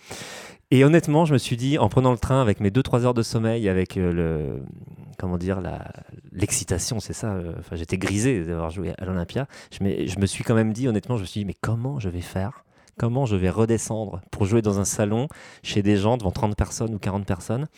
[0.71, 3.23] Et honnêtement, je me suis dit, en prenant le train avec mes 2-3 heures de
[3.23, 4.63] sommeil, avec euh, le,
[5.17, 5.61] comment dire,
[6.33, 7.35] l'excitation, c'est ça.
[7.35, 9.47] Euh, enfin, j'étais grisé d'avoir joué à l'Olympia.
[9.71, 12.09] Je, je me suis quand même dit, honnêtement, je me suis dit, mais comment je
[12.09, 12.65] vais faire?
[12.99, 15.29] Comment je vais redescendre pour jouer dans un salon
[15.63, 17.69] chez des gens devant 30 personnes ou 40 personnes?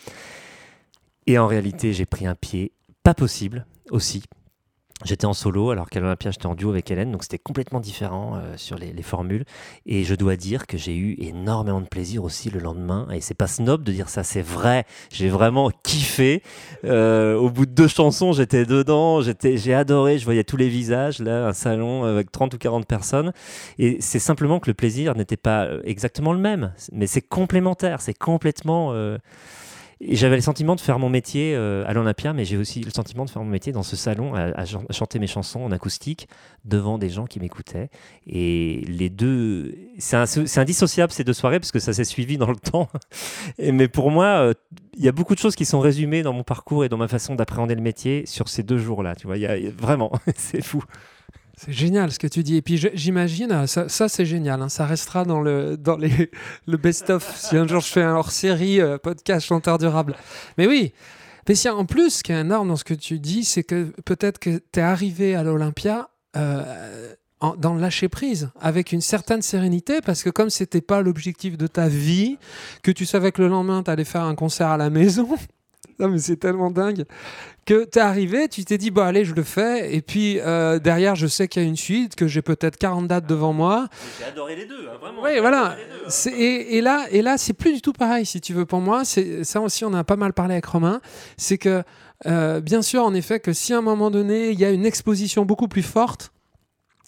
[1.26, 2.72] Et en réalité, j'ai pris un pied
[3.02, 4.22] pas possible aussi
[5.04, 8.34] J'étais en solo, alors qu'à l'Olympia, j'étais en duo avec Hélène, donc c'était complètement différent
[8.34, 9.44] euh, sur les, formules.
[9.86, 13.06] Et je dois dire que j'ai eu énormément de plaisir aussi le lendemain.
[13.12, 14.84] Et c'est pas snob de dire ça, c'est vrai.
[15.12, 16.42] J'ai vraiment kiffé.
[16.84, 20.68] Euh, au bout de deux chansons, j'étais dedans, j'étais, j'ai adoré, je voyais tous les
[20.68, 23.32] visages, là, un salon avec 30 ou 40 personnes.
[23.78, 28.00] Et c'est simplement que le plaisir n'était pas euh, exactement le même, mais c'est complémentaire,
[28.00, 28.92] c'est complètement
[30.00, 33.24] j'avais le sentiment de faire mon métier euh, à l'Olympia, mais j'ai aussi le sentiment
[33.24, 36.28] de faire mon métier dans ce salon, à, chanter mes chansons en acoustique
[36.64, 37.90] devant des gens qui m'écoutaient.
[38.26, 42.56] Et les deux, c'est indissociable ces deux soirées parce que ça s'est suivi dans le
[42.70, 42.88] temps.
[43.58, 44.54] Mais pour moi, euh,
[44.96, 47.08] il y a beaucoup de choses qui sont résumées dans mon parcours et dans ma
[47.08, 49.16] façon d'appréhender le métier sur ces deux jours-là.
[49.16, 49.36] Tu vois,
[49.76, 50.82] vraiment, c'est fou.
[51.58, 52.56] C'est génial ce que tu dis.
[52.56, 54.68] Et puis j'imagine, euh, ça, c'est génial, hein.
[54.68, 56.30] ça restera dans le, dans les,
[56.66, 57.36] le best-of.
[57.36, 60.14] si un jour je fais un hors-série, euh, podcast chanteur durable.
[60.56, 60.92] Mais oui,
[61.48, 64.38] mais en plus, ce qui est énorme dans ce que tu dis, c'est que peut-être
[64.38, 67.14] que tu es arrivé à l'Olympia euh,
[67.56, 71.66] dans le lâcher prise, avec une certaine sérénité, parce que comme c'était pas l'objectif de
[71.66, 72.36] ta vie,
[72.82, 75.28] que tu savais que le lendemain tu allais faire un concert à la maison,
[75.98, 77.04] non, mais c'est tellement dingue
[77.68, 79.94] que tu es arrivé, tu t'es dit, bon, allez, je le fais.
[79.94, 83.06] Et puis euh, derrière, je sais qu'il y a une suite, que j'ai peut-être 40
[83.06, 83.88] dates devant moi.
[84.18, 85.22] J'ai adoré les deux, hein, vraiment.
[85.22, 85.76] Oui, voilà.
[85.76, 86.30] Hein.
[86.34, 89.02] Et, là, et là c'est plus du tout pareil, si tu veux, pour moi.
[89.04, 91.02] Ça aussi, on a pas mal parlé avec Romain.
[91.36, 91.82] C'est que,
[92.24, 94.86] euh, bien sûr, en effet, que si à un moment donné, il y a une
[94.86, 96.32] exposition beaucoup plus forte,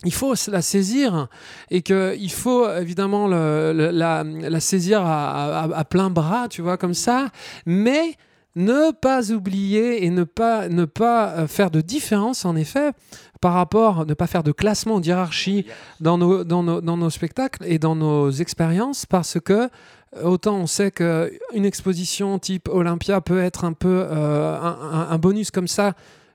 [0.05, 1.29] il faut la saisir
[1.71, 7.29] et qu'il faut évidemment la, saisir à, à, plein bras, tu vois, comme ça.
[7.65, 8.17] Mais
[8.57, 12.93] ne pas oublier et ne pas, ne pas euh, faire de différence, en effet,
[13.41, 15.67] par rapport, ne pas faire de classement, d'hierarchie
[16.01, 19.71] dans nos, dans, nos, dans nos spectacles et dans nos expériences, parce que
[20.17, 25.51] euh, autant on sait qu'une exposition type Olympia peut être un peu euh, un, bonus
[25.51, 25.95] comme ça,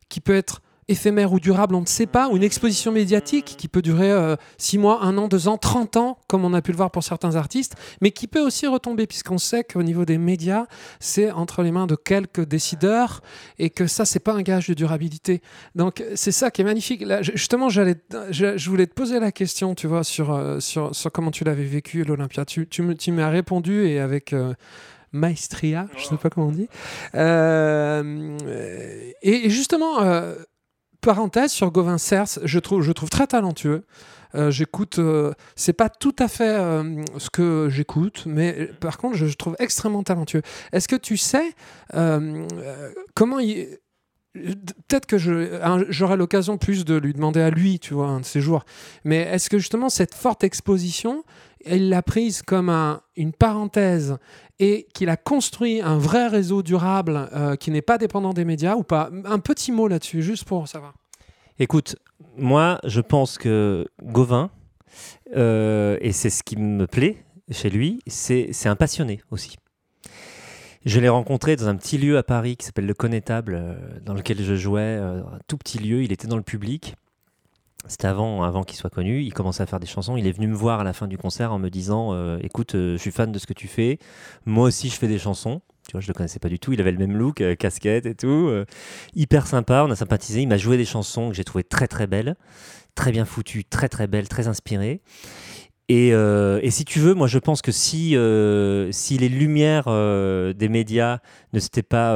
[0.09, 3.67] qui peut être éphémère ou durable, on ne sait pas, ou une exposition médiatique qui
[3.67, 6.77] peut durer 6 mois, 1 an, 2 ans, 30 ans, comme on a pu le
[6.77, 10.65] voir pour certains artistes, mais qui peut aussi retomber, puisqu'on sait qu'au niveau des médias,
[10.99, 13.21] c'est entre les mains de quelques décideurs,
[13.57, 15.41] et que ça, c'est pas un gage de durabilité.
[15.73, 17.01] Donc c'est ça qui est magnifique.
[17.01, 17.95] Là, justement, j'allais,
[18.29, 22.03] je, voulais te poser la question, tu vois, sur, sur, sur comment tu l'avais vécu
[22.03, 22.45] l'Olympia.
[22.45, 24.33] Tu, tu, tu m'as répondu, et avec
[25.15, 26.67] maestria, je ne sais pas comment on dit.
[27.15, 28.37] Euh,
[29.21, 30.35] et, justement, euh,
[31.05, 33.85] parenthèse sur Gauvin Cers, je trouve, très talentueux.
[34.33, 34.99] Euh, j'écoute,
[35.55, 36.57] c'est pas tout à fait
[37.17, 40.41] ce que j'écoute, mais par contre, je, trouve extrêmement talentueux.
[40.73, 41.53] Est-ce que tu sais
[43.13, 43.77] comment il.
[44.33, 48.41] Peut-être que j'aurai l'occasion plus de lui demander à lui, tu vois, un de ces
[48.41, 48.65] jours.
[49.05, 51.23] Mais est-ce que justement cette forte exposition,
[51.65, 52.69] il l'a prise comme
[53.15, 54.17] une parenthèse
[54.59, 58.75] et qu'il a construit un vrai réseau durable euh, qui n'est pas dépendant des médias
[58.75, 60.93] ou pas Un petit mot là-dessus, juste pour savoir.
[61.59, 61.95] Écoute,
[62.37, 64.49] moi, je pense que Gauvin,
[65.35, 69.57] euh, et c'est ce qui me plaît chez lui, c'est un passionné aussi.
[70.85, 74.13] Je l'ai rencontré dans un petit lieu à Paris qui s'appelle Le Connétable, euh, dans
[74.13, 76.95] lequel je jouais, un tout petit lieu, il était dans le public.
[77.87, 79.21] C'était avant, avant qu'il soit connu.
[79.21, 80.17] Il commençait à faire des chansons.
[80.17, 82.75] Il est venu me voir à la fin du concert en me disant euh, Écoute,
[82.75, 83.99] euh, je suis fan de ce que tu fais.
[84.45, 85.61] Moi aussi, je fais des chansons.
[85.87, 86.73] Tu vois, je le connaissais pas du tout.
[86.73, 88.51] Il avait le même look, euh, casquette et tout.
[89.13, 89.83] hyper sympa.
[89.87, 90.41] On a sympathisé.
[90.41, 92.35] Il m'a joué des chansons que j'ai trouvées très très belles,
[92.95, 95.01] très bien foutues, très très belles, très inspirées.
[95.87, 96.11] Et,
[96.71, 98.17] si tu veux, moi je pense que si,
[98.91, 101.19] si les lumières des médias
[101.53, 102.15] ne s'étaient pas,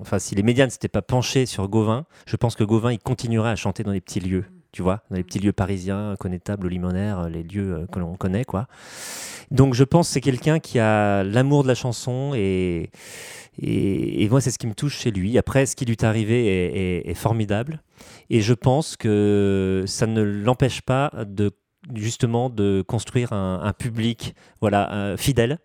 [0.00, 2.98] enfin si les médias ne s'étaient pas penchés sur Gauvin, je pense que Gauvin il
[2.98, 4.44] continuerait à chanter dans les petits lieux
[4.74, 8.44] tu vois, dans les petits lieux parisiens, connétables, limonaires, les lieux euh, que l'on connaît,
[8.44, 8.66] quoi.
[9.52, 12.90] Donc je pense que c'est quelqu'un qui a l'amour de la chanson et,
[13.62, 15.38] et, moi c'est ce qui me touche chez lui.
[15.38, 17.82] Après, ce qui lui est arrivé est, formidable
[18.30, 21.52] et je pense que ça ne l'empêche pas de
[21.94, 25.58] justement de construire un, public voilà euh, fidèle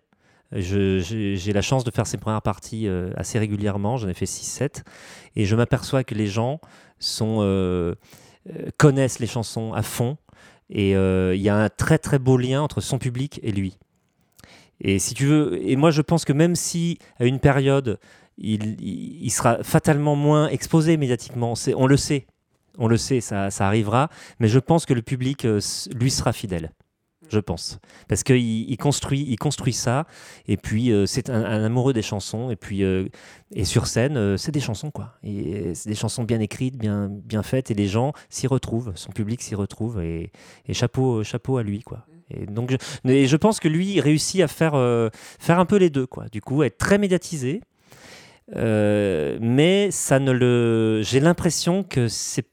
[0.52, 4.82] j'ai la chance de faire ces premières parties euh, assez régulièrement, j'en ai fait 6-7,
[5.36, 6.60] et je m'aperçois que les gens
[6.98, 7.94] sont, euh,
[8.76, 10.16] connaissent les chansons à fond.
[10.70, 13.76] Et euh, il y a un très très beau lien entre son public et lui.
[14.80, 17.98] Et si tu veux, et moi je pense que même si à une période
[18.38, 22.26] il, il sera fatalement moins exposé médiatiquement, on le sait,
[22.78, 25.60] on le sait, ça, ça, arrivera, mais je pense que le public euh,
[25.92, 26.72] lui sera fidèle
[27.30, 27.78] je pense.
[28.08, 30.06] Parce qu'il il construit, il construit ça,
[30.46, 33.08] et puis euh, c'est un, amoureux des chansons, et puis euh,
[33.54, 35.14] et sur scène, euh, c'est des chansons, quoi.
[35.22, 39.12] Et c'est des chansons bien écrites, bien, bien faites, et les gens s'y retrouvent, son
[39.12, 40.32] public s'y retrouve, et,
[40.72, 42.06] chapeau, chapeau à lui, quoi.
[42.30, 42.70] Et donc,
[43.04, 44.72] je, je pense que lui il réussit à faire,
[45.40, 46.26] faire un peu les deux, quoi.
[46.30, 47.60] Du coup, être très médiatisé,
[48.54, 51.02] mais ça ne le.
[51.02, 52.46] J'ai l'impression que c'est.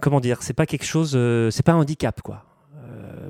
[0.00, 1.18] Comment dire C'est pas quelque chose.
[1.50, 2.44] c'est pas un handicap, quoi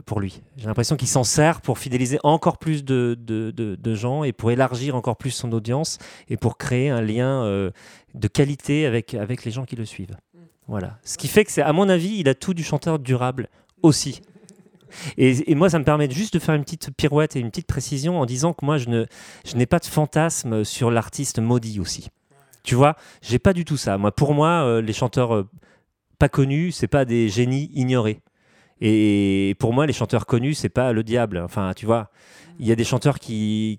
[0.05, 0.43] pour lui.
[0.57, 3.17] J'ai l'impression qu'il s'en sert pour fidéliser encore plus de,
[3.95, 5.99] gens et pour élargir encore plus son audience
[6.29, 7.71] et pour créer un lien euh,
[8.15, 10.17] de qualité avec, les gens qui le suivent.
[10.69, 10.99] Voilà.
[11.05, 13.49] Ce qui fait que, c'est, à mon avis, il a tout du chanteur durable
[13.83, 14.23] aussi.
[15.17, 18.21] Et, moi, ça me permet juste de faire une petite pirouette et une petite précision
[18.21, 18.89] en disant que moi, je
[19.55, 22.09] n'ai pas de fantasme sur l'artiste maudit aussi.
[22.63, 23.99] Tu vois, j'ai pas du tout ça.
[23.99, 25.49] Moi, pour moi, euh, les chanteurs euh,
[26.19, 28.21] pas connus, c'est pas des génies ignorés.
[28.85, 31.39] Et pour moi, les chanteurs connus, c'est pas le diable.
[31.39, 32.11] Enfin, tu vois,
[32.59, 33.79] il y a des chanteurs qui,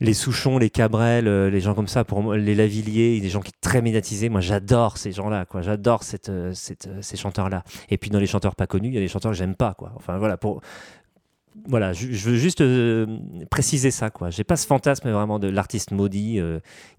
[0.00, 3.40] les Souchons, les Cabrel, euh, les gens comme ça, pour moi, les Lavilliers, des gens
[3.40, 4.28] qui sont très médiatisés.
[4.28, 5.46] Moi, j'adore ces gens-là.
[5.60, 7.62] J'adore euh, euh, ces chanteurs-là.
[7.88, 9.76] Et puis dans les chanteurs pas connus, il y a des chanteurs que j'aime pas.
[9.94, 10.60] Enfin voilà, pour
[11.68, 12.64] voilà, je, veux juste
[13.48, 14.30] préciser ça, quoi.
[14.30, 16.40] J'ai pas ce fantasme vraiment de l'artiste maudit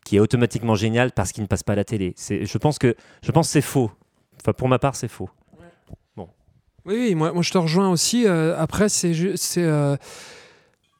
[0.05, 2.15] qui est automatiquement génial parce qu'il ne passe pas à la télé.
[2.17, 3.91] Je pense que, je pense c'est faux.
[4.39, 5.29] Enfin, pour ma part, c'est faux.
[6.85, 8.25] Oui, moi, moi je te rejoins aussi.
[8.27, 9.13] Euh, après, c'est
[9.57, 9.97] euh,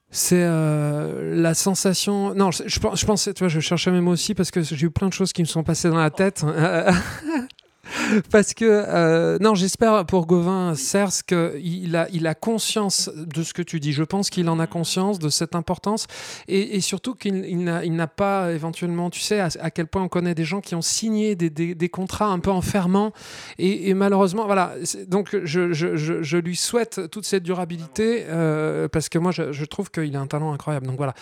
[0.09, 2.33] c'est euh, la sensation.
[2.33, 4.91] Non, je, je, je pense, tu vois, je cherchais même aussi parce que j'ai eu
[4.91, 6.43] plein de choses qui me sont passées dans la tête.
[8.31, 13.53] Parce que, euh, non, j'espère pour Gauvin Cers qu'il a, il a conscience de ce
[13.53, 13.93] que tu dis.
[13.93, 16.07] Je pense qu'il en a conscience de cette importance
[16.47, 20.43] et, surtout qu'il il n'a pas éventuellement, tu sais, à, quel point on connaît des
[20.43, 23.11] gens qui ont signé des, des, contrats un peu enfermants
[23.57, 24.73] et, malheureusement, voilà.
[25.07, 29.89] Donc, je, je, je, lui souhaite toute cette durabilité euh, parce que moi, je, trouve
[29.89, 30.87] qu'il a un talent incroyable.
[30.87, 31.13] Donc, voilà.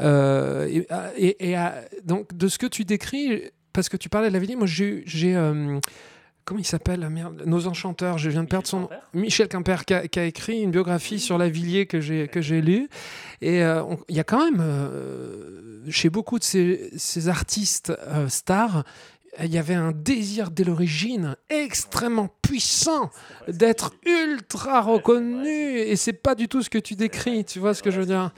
[0.00, 0.68] Euh,
[1.16, 1.56] et,
[2.04, 3.42] donc, de ce que tu décris,
[3.72, 5.04] parce que tu parlais de la vie, moi, j'ai
[6.44, 7.06] comment il s'appelle
[7.44, 8.88] Nos enchanteurs, je viens de perdre son nom.
[9.12, 12.88] Michel Quimper qui a, écrit une biographie sur la Villiers que j'ai que j'ai lue.
[13.42, 18.84] Et euh, il y a quand même euh, chez beaucoup de ces, artistes euh, stars
[19.44, 23.10] il y avait un désir dès l'origine extrêmement puissant
[23.46, 25.78] d'être ultra reconnu.
[25.78, 28.06] Et c'est pas du tout ce que tu décris tu vois ce que je veux
[28.06, 28.32] dire.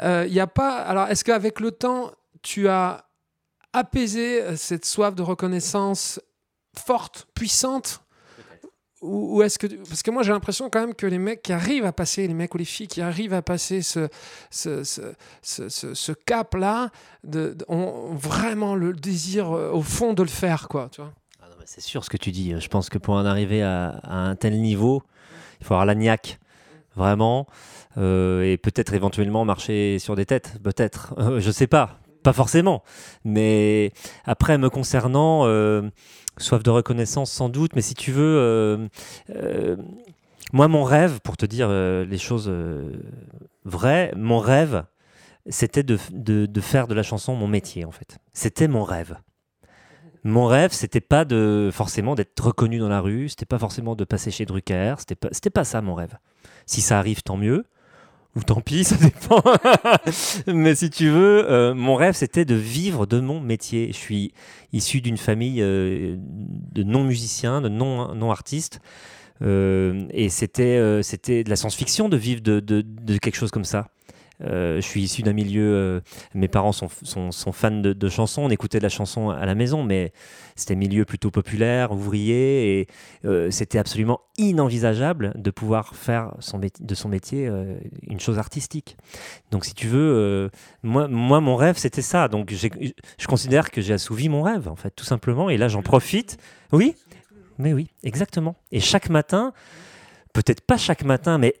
[0.00, 2.12] Euh, il y a pas alors est-ce qu'avec le temps
[2.42, 3.05] tu as
[3.76, 6.20] apaisé cette soif de reconnaissance
[6.78, 8.02] forte puissante?
[9.02, 11.84] Ou, est-ce que parce que moi j'ai l'impression quand même que les mecs qui arrivent
[11.84, 14.08] à passer les mecs ou les filles qui arrivent à passer ce
[14.50, 14.82] ce,
[15.42, 16.90] ce, ce, cap là
[17.22, 21.12] de, ont vraiment le désir euh, au fond de le faire quoi tu vois?
[21.42, 24.34] Ah c'est sûr ce que tu dis je pense que pour en arriver à, un
[24.34, 25.02] tel niveau
[25.60, 26.38] il faut avoir la niaque
[26.94, 27.46] vraiment
[27.98, 32.82] euh, et peut-être éventuellement marcher sur des têtes peut-être je sais pas pas forcément
[33.24, 33.92] mais
[34.24, 35.88] après me concernant euh,
[36.38, 38.88] soif de reconnaissance sans doute, mais si tu veux, euh,
[39.30, 39.76] euh,
[40.52, 42.52] moi mon rêve, pour te dire les choses
[43.64, 44.84] vraies, mon rêve,
[45.48, 48.18] c'était de, de, faire de la chanson mon métier en fait.
[48.32, 49.16] C'était mon rêve.
[50.24, 54.04] Mon rêve, c'était pas de forcément d'être reconnu dans la rue, c'était pas forcément de
[54.04, 56.18] passer chez Drucker, c'était pas, pas ça mon rêve.
[56.66, 57.64] Si ça arrive, tant mieux
[58.36, 59.42] ou tant pis, ça dépend.
[60.46, 63.88] Mais si tu veux, euh, mon rêve, c'était de vivre de mon métier.
[63.88, 64.32] Je suis
[64.72, 68.80] issu d'une famille euh, de non-musiciens, de non-artistes.
[69.42, 73.88] Euh, et c'était de la science-fiction de vivre de, de, quelque chose comme ça.
[74.42, 75.74] Euh, je suis issu d'un milieu.
[75.74, 76.00] Euh,
[76.34, 78.42] mes parents sont, sont, fans de, chansons.
[78.42, 80.12] On écoutait de la chanson à la maison, mais
[80.54, 82.86] c'était un milieu plutôt populaire, ouvrier, et
[83.24, 86.34] euh, c'était absolument inenvisageable de pouvoir faire
[86.80, 87.50] de son métier
[88.02, 88.96] une chose artistique.
[89.50, 90.50] Donc, si tu veux,
[90.82, 92.28] moi, moi, mon rêve, c'était ça.
[92.28, 95.48] Donc, je considère que j'ai assouvi mon rêve, en fait, tout simplement.
[95.48, 96.36] Et là, j'en profite.
[96.72, 96.94] Oui,
[97.58, 98.56] mais oui, exactement.
[98.72, 99.52] Et chaque matin,
[100.32, 101.54] peut-être pas chaque matin, mais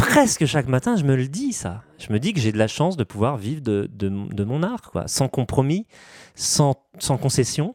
[0.00, 1.82] presque chaque matin, je me le dis, ça.
[1.98, 5.06] Je me dis que j'ai de la chance de pouvoir vivre de, mon art, quoi,
[5.06, 5.86] sans compromis,
[6.34, 7.74] sans, sans concession,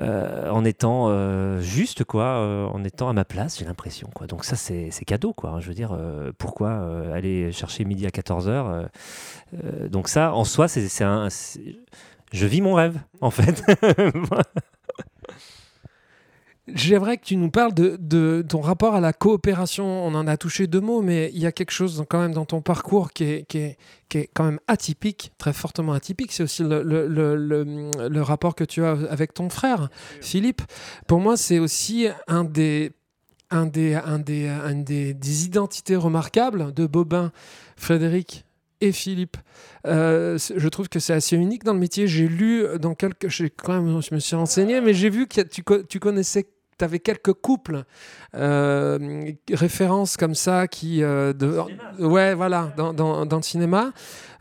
[0.00, 4.08] euh, en étant euh, juste, quoi, euh, en étant à ma place, j'ai l'impression.
[4.14, 4.28] Quoi.
[4.28, 5.58] Donc ça, c'est cadeau, quoi.
[5.60, 5.98] Je veux dire,
[6.38, 8.88] pourquoi aller chercher midi à 14h
[9.88, 11.28] Donc ça, en soi, c'est un...
[12.30, 13.64] Je vis mon rêve, en fait.
[16.74, 19.84] J'aimerais que tu nous parles de, ton rapport à la coopération.
[19.84, 22.44] On en a touché deux mots, mais il y a quelque chose quand même dans
[22.44, 23.78] ton parcours qui est,
[24.34, 26.32] quand même atypique, très fortement atypique.
[26.32, 29.88] C'est aussi le, rapport que tu as avec ton frère,
[30.20, 30.62] Philippe.
[31.06, 32.92] Pour moi, c'est aussi un des,
[35.22, 37.32] identités remarquables de Bobin,
[37.76, 38.44] Frédéric
[38.80, 39.36] et Philippe.
[39.86, 42.06] Euh, je trouve que c'est assez unique dans le métier.
[42.06, 43.28] J'ai lu dans quelques.
[43.56, 46.46] Quand même, je me suis renseigné, mais j'ai vu que tu connaissais
[46.78, 47.84] tu avais quelques couples,
[48.34, 51.02] euh, références comme ça, qui.
[51.02, 51.60] Euh, de,
[51.98, 53.92] ouais, voilà, dans, dans, dans, le cinéma.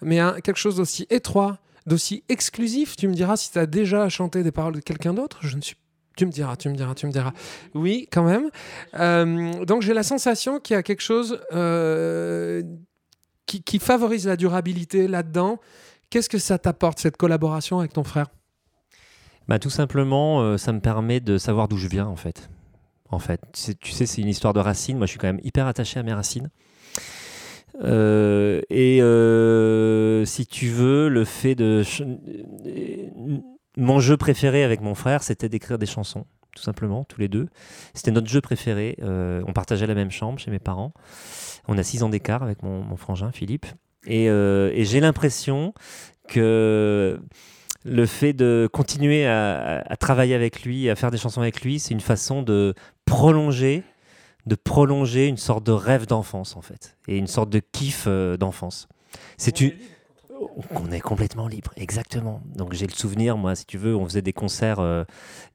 [0.01, 2.95] Mais quelque chose d'aussi étroit, d'aussi exclusif.
[2.95, 5.39] Tu me diras si tu as déjà chanté des paroles de quelqu'un d'autre?
[5.41, 5.75] Je ne suis
[6.15, 7.31] tu me diras, tu me diras, tu me diras.
[7.75, 8.49] Oui, quand même.
[8.95, 11.39] Euh, donc j'ai la sensation qu'il y a quelque chose
[13.45, 15.59] qui, qui, favorise la durabilité là-dedans.
[16.09, 18.27] Qu'est-ce que ça t'apporte, cette collaboration avec ton frère?
[19.47, 22.49] Bah, Tout simplement, euh, ça me permet de savoir d'où je viens, en fait.
[23.09, 23.39] En fait,
[23.81, 24.97] tu sais, c'est une histoire de racines.
[24.97, 26.49] Moi, je suis quand même hyper attaché à mes racines.
[27.83, 31.83] Euh, et euh, si tu veux, le fait de.
[33.77, 36.25] Mon jeu préféré avec mon frère, c'était d'écrire des chansons,
[36.55, 37.47] tout simplement, tous les deux.
[37.93, 38.97] C'était notre jeu préféré.
[39.01, 40.93] on partageait la même chambre chez mes parents.
[41.67, 43.67] On a six ans d'écart avec mon, frangin Philippe.
[44.05, 44.27] Et
[44.83, 45.73] j'ai l'impression
[46.27, 47.21] que
[47.85, 51.93] le fait de continuer à, travailler avec lui, à faire des chansons avec lui, c'est
[51.93, 52.73] une façon de
[53.05, 53.83] prolonger,
[54.45, 58.37] de prolonger une sorte de rêve d'enfance en fait, et une sorte de kiff euh,
[58.37, 58.87] d'enfance.
[59.37, 59.73] C'est une
[60.71, 62.41] on est complètement libre, exactement.
[62.55, 65.03] Donc j'ai le souvenir, moi, si tu veux, on faisait des concerts euh,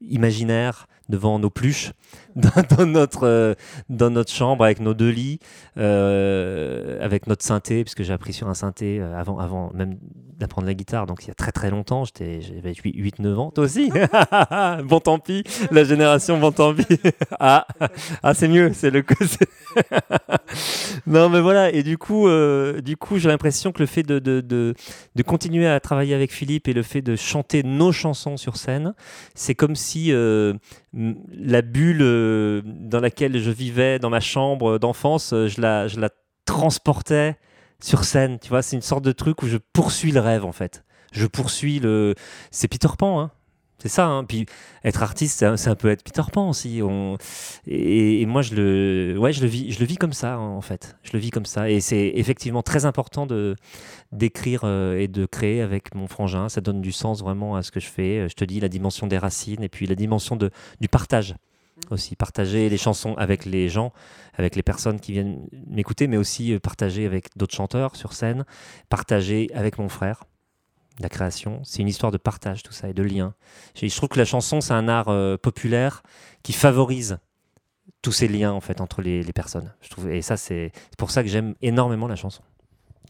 [0.00, 1.92] imaginaires devant nos pluches
[2.36, 3.54] dans, notre, euh,
[3.90, 5.38] dans notre chambre avec nos deux lits,
[5.76, 9.98] euh, avec notre synthé, puisque j'ai appris sur un synthé avant, avant même
[10.38, 13.92] d'apprendre la guitare, donc il y a très très longtemps, j'avais 8-9 ans, toi aussi
[14.84, 16.98] Bon tant pis, la génération bon tant pis.
[17.38, 17.66] ah,
[18.22, 19.04] ah c'est mieux, c'est le
[21.06, 22.28] non mais voilà, et du coup,
[22.82, 24.74] du coup j'ai l'impression que le fait de, de, de,
[25.14, 28.94] de, continuer à travailler avec Philippe et le fait de chanter nos chansons sur scène,
[29.34, 30.12] c'est comme si
[31.32, 36.00] la bulle euh, dans laquelle je vivais dans ma chambre d'enfance, euh, je la, je
[36.00, 36.10] la
[36.44, 37.36] transportais
[37.82, 38.38] sur scène.
[38.38, 40.84] Tu vois, c'est une sorte de truc où je poursuis le rêve en fait.
[41.12, 42.14] Je poursuis le.
[42.50, 43.30] C'est Peter Pan, hein
[43.82, 44.06] C'est ça.
[44.06, 44.22] Hein.
[44.22, 44.46] Puis
[44.84, 46.80] être artiste, c'est un, peu être Peter Pan aussi.
[46.84, 47.18] On...
[47.66, 50.96] Et, moi, je le, ouais, je le vis, je le vis comme ça en fait.
[51.02, 51.68] Je le vis comme ça.
[51.68, 53.56] Et c'est effectivement très important de
[54.12, 56.48] d'écrire euh, et de créer avec mon frangin.
[56.48, 58.28] Ça donne du sens vraiment à ce que je fais.
[58.28, 61.34] Je te dis la dimension des racines et puis la dimension de, du partage
[61.90, 63.92] aussi partager les chansons avec les gens,
[64.34, 68.44] avec les personnes qui viennent m'écouter, mais aussi euh, partager avec d'autres chanteurs sur scène,
[68.88, 70.22] partager avec mon frère
[71.00, 71.60] la création.
[71.64, 73.34] C'est une histoire de partage, tout ça, et de lien.
[73.74, 76.02] Je, trouve que la chanson, c'est un art euh, populaire
[76.42, 77.18] qui favorise
[78.02, 79.72] tous ces liens en fait entre les, personnes.
[79.80, 82.42] Je trouve, et ça, c'est pour ça que j'aime énormément la chanson.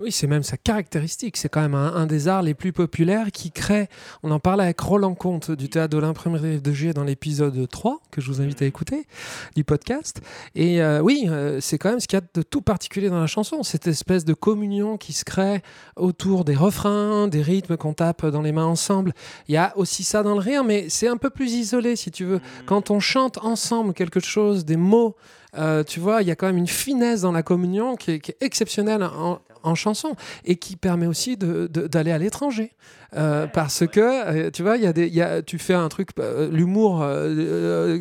[0.01, 1.37] Oui, c'est même sa caractéristique.
[1.37, 3.89] C'est quand même un, des arts les plus populaires qui crée.
[4.23, 8.01] On en parlait avec Roland Comte du théâtre de l'imprimerie de G dans l'épisode 3,
[8.11, 9.07] que je vous invite à écouter,
[9.55, 10.23] du podcast.
[10.55, 13.21] Et euh, oui, euh, c'est quand même ce qu'il y a de tout particulier dans
[13.21, 13.63] la chanson.
[13.63, 15.63] Cette espèce de communion qui se crée
[15.97, 19.13] autour des refrains, des rythmes qu'on tape dans les mains ensemble.
[19.49, 22.11] Il y a aussi ça dans le rire, mais c'est un peu plus isolé, si
[22.11, 22.41] tu veux.
[22.65, 25.17] Quand on chante ensemble quelque chose, des mots.
[25.59, 28.21] Euh, tu vois, il y a quand même une finesse dans la communion qui est,
[28.21, 32.73] qui est exceptionnelle en, en chanson et qui permet aussi d'aller à l'étranger.
[33.15, 36.11] Euh, parce que, euh, tu vois, y a des, y a, tu fais un truc,
[36.19, 37.07] euh, l'humour,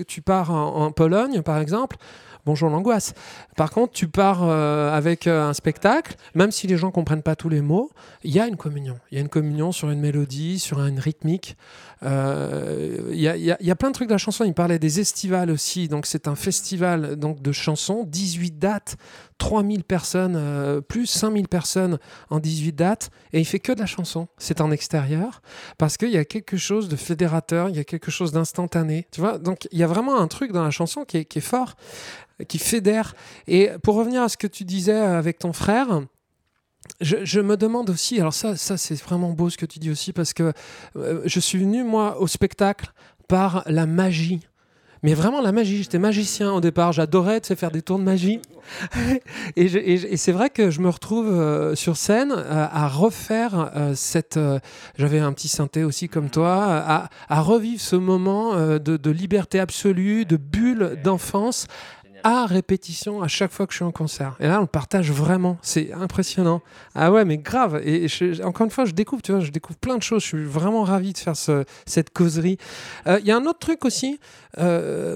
[0.07, 1.97] tu pars en, Pologne, par exemple,
[2.45, 3.13] bonjour l'angoisse.
[3.55, 7.61] Par contre, tu pars avec un spectacle, même si les gens comprennent pas tous les
[7.61, 7.91] mots,
[8.23, 8.97] il y a une communion.
[9.11, 11.57] Il y a une communion sur une mélodie, sur une rythmique.
[12.03, 12.07] Il
[13.13, 14.43] y, a, plein de trucs de la chanson.
[14.43, 15.87] Il parlait des estivales aussi.
[15.87, 18.97] Donc, c'est un festival donc, de chansons, 18 dates
[19.41, 21.97] 3000 personnes, euh, plus 5000 personnes
[22.29, 24.27] en 18 dates, et il fait que de la chanson.
[24.37, 25.41] C'est en extérieur,
[25.79, 29.07] parce qu'il y a quelque chose de fédérateur, il y a quelque chose d'instantané.
[29.11, 29.39] Tu vois?
[29.39, 31.75] Donc il y a vraiment un truc dans la chanson qui est, fort,
[32.47, 33.15] qui fédère.
[33.47, 36.01] Et pour revenir à ce que tu disais avec ton frère,
[36.99, 40.13] je, me demande aussi, alors ça, ça c'est vraiment beau ce que tu dis aussi,
[40.13, 40.53] parce que
[40.95, 42.91] euh, je suis venu, moi, au spectacle
[43.27, 44.41] par la magie
[45.03, 45.81] mais vraiment la magie.
[45.81, 48.39] J'étais magicien au départ, j'adorais faire des tours de magie.
[49.55, 54.39] et, c'est vrai que je me retrouve euh, sur scène euh, à refaire cette.
[54.99, 60.37] J'avais un petit synthé aussi comme toi, à, revivre ce moment de liberté absolue, de
[60.37, 61.65] bulle d'enfance
[62.23, 64.35] à répétition à chaque fois que je suis en concert.
[64.39, 65.57] Et là, on le partage vraiment.
[65.61, 66.61] C'est impressionnant.
[66.95, 67.81] Ah ouais, mais grave.
[67.85, 68.07] Et
[68.43, 70.23] encore une fois, je découvre, tu vois, je découvre plein de choses.
[70.23, 72.57] Je suis vraiment ravi de faire ce, cette causerie.
[73.07, 74.19] Euh, il y a un autre truc aussi,
[74.57, 75.15] euh,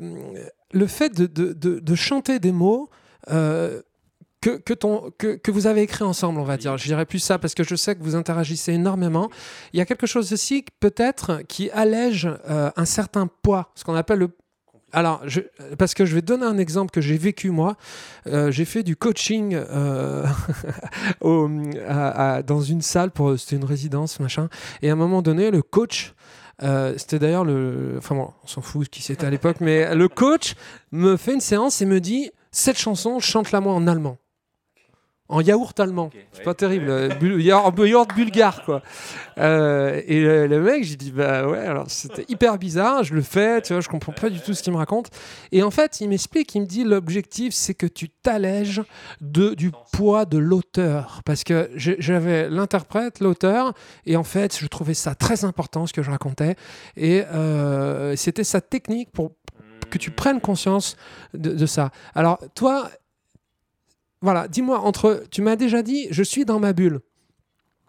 [0.72, 2.90] le fait de, de, de, chanter des mots.
[3.32, 3.82] Euh,
[4.42, 6.78] que, que, ton, que, que, vous avez écrit ensemble, on va dire.
[6.78, 9.32] Je dirais plus ça parce que je sais que vous interagissez énormément.
[9.74, 14.20] Il y a quelque chose aussi, peut-être, qui allège un certain poids, ce qu'on appelle
[14.20, 14.30] le,
[14.96, 15.42] alors, je,
[15.78, 17.76] parce que je vais donner un exemple que j'ai vécu moi.
[18.28, 20.26] Euh, j'ai fait du coaching euh,
[21.22, 24.48] dans une salle pour c'était une résidence machin.
[24.82, 26.14] Et à un moment donné, le coach.
[26.64, 27.96] Euh, c'était d'ailleurs le.
[27.98, 30.56] Enfin bon, on s'en fout qui c'était à l'époque, mais le coach
[30.94, 34.18] me fait une séance et me dit Cette chanson, chante-la moi en allemand
[35.28, 36.12] en yaourt allemand.
[36.34, 36.90] c'est pas terrible.
[36.90, 37.44] Ouais.
[37.44, 38.84] yaourt bulgare, quoi.
[39.40, 43.62] Euh, et le, mec, j'ai dit, bah ouais, alors c'était hyper bizarre, je le fais,
[43.62, 45.10] tu vois, je comprends pas du tout ce qu'il me raconte.
[45.52, 48.84] Et en fait, il m'explique, il me dit, l'objectif, c'est que tu t'allèges
[49.20, 51.22] de, du poids de l'auteur.
[51.26, 53.74] Parce que j'avais l'interprète, l'auteur,
[54.06, 56.56] et en fait, je trouvais ça très important, ce que je racontais.
[56.98, 59.32] Et euh, c'était sa technique pour
[59.90, 60.98] que tu prennes conscience
[61.34, 61.92] de, de ça.
[62.14, 62.90] Alors, toi,
[64.26, 65.24] voilà, dis-moi, entre.
[65.30, 67.02] Tu m'as déjà dit, je suis dans ma bulle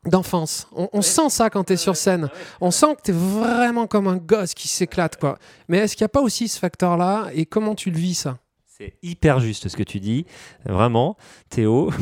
[0.05, 0.69] d'enfance.
[0.73, 2.29] On, sent ça quand tu es sur scène.
[2.61, 5.17] On sent que tu es vraiment comme un gosse qui s'éclate.
[5.17, 5.39] quoi.
[5.67, 7.31] Mais est-ce qu'il n'y a pas aussi ce facteur-là?
[7.33, 8.37] Et comment tu le vis, ça?
[8.67, 10.27] C'est hyper juste ce que tu dis,
[10.67, 11.17] vraiment,
[11.49, 11.91] Théo.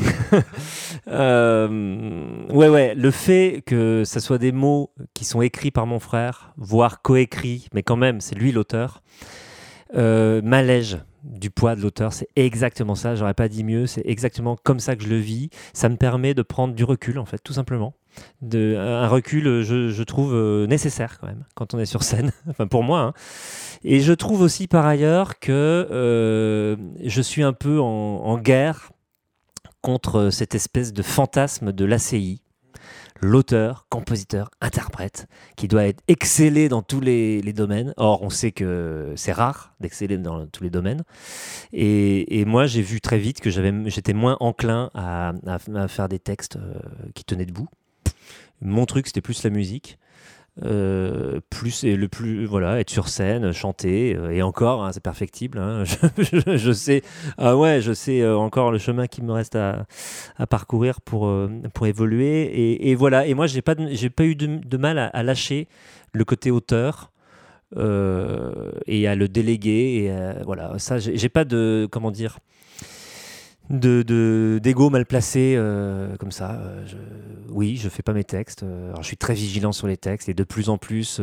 [1.08, 5.98] Euh, ouais, ouais, le fait que ce soit des mots qui sont écrits par mon
[5.98, 9.02] frère, voire coécrits, mais quand même, c'est lui l'auteur,
[9.94, 12.12] euh, m'allège du poids de l'auteur.
[12.12, 13.14] C'est exactement ça.
[13.14, 13.86] J'aurais pas dit mieux.
[13.86, 15.50] C'est exactement comme ça que je le vis.
[15.72, 17.94] Ça me permet de prendre du recul, en fait, tout simplement.
[18.42, 22.30] De, un recul, je, trouve euh, nécessaire quand même quand on est sur scène.
[22.48, 23.00] enfin, pour moi.
[23.00, 23.12] Hein.
[23.82, 28.92] Et je trouve aussi par ailleurs que euh, je suis un peu en, en guerre
[29.80, 32.40] contre cette espèce de fantasme de l'ACI
[33.20, 37.94] l'auteur, compositeur, interprète, qui doit être excellé dans tous les, domaines.
[37.96, 41.04] Or, on sait que c'est rare d'exceller dans tous les domaines.
[41.72, 45.32] Et, moi, j'ai vu très vite que j'étais moins enclin à,
[45.88, 46.74] faire des textes euh,
[47.14, 47.68] qui tenaient debout.
[48.60, 49.98] Mon truc, c'était plus la musique.
[50.62, 55.02] Euh, plus et le plus voilà être sur scène chanter euh, et encore hein, c'est
[55.02, 55.82] perfectible hein.
[56.16, 57.02] je, sais
[57.38, 59.84] ah ouais je sais euh, encore le chemin qui me reste à,
[60.48, 61.28] parcourir pour
[61.72, 65.66] pour évoluer et, voilà et moi j'ai pas j'ai pas eu de, mal à, lâcher
[66.12, 67.10] le côté auteur
[67.76, 70.04] et à le déléguer.
[70.04, 72.38] Et voilà, ça, j'ai pas de comment dire
[73.70, 76.52] de mal placé euh, comme ça.
[76.52, 76.96] Euh, je,
[77.50, 78.62] oui, je fais pas mes textes.
[78.62, 81.20] Euh, alors, je suis très vigilant sur les textes et de plus en plus,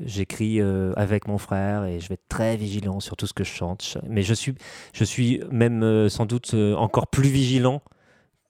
[0.00, 0.60] j'écris
[0.96, 3.98] avec mon frère et je vais être très vigilant sur tout ce que je chante.
[4.08, 4.54] Mais je suis,
[4.92, 7.82] je suis même sans doute encore plus vigilant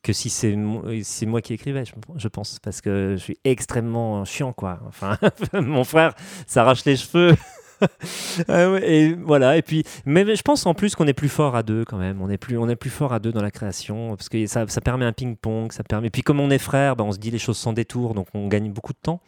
[0.02, 0.56] que si c'est
[1.02, 1.84] c'est moi qui écrivais,
[2.16, 4.80] je, pense, parce que je suis extrêmement chiant, quoi.
[4.86, 5.18] Enfin,
[5.52, 6.14] mon frère
[6.46, 7.34] s'arrache les cheveux.
[8.48, 9.56] Ah et voilà.
[9.56, 12.20] Et puis, mais je pense en plus qu'on est plus fort à deux quand même.
[12.20, 14.66] On est plus, on est plus fort à deux dans la création parce que ça,
[14.68, 15.72] ça permet un ping-pong.
[15.72, 16.08] Ça permet.
[16.08, 18.28] Et puis comme on est frères, bah, on se dit les choses sans détour, donc
[18.34, 19.20] on gagne beaucoup de temps.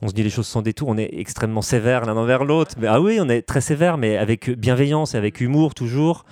[0.00, 0.88] On se dit les choses sans détour.
[0.88, 2.74] On est extrêmement sévère l'un envers l'autre.
[2.86, 6.24] Ah oui, on est très sévère, mais avec bienveillance et avec humour toujours.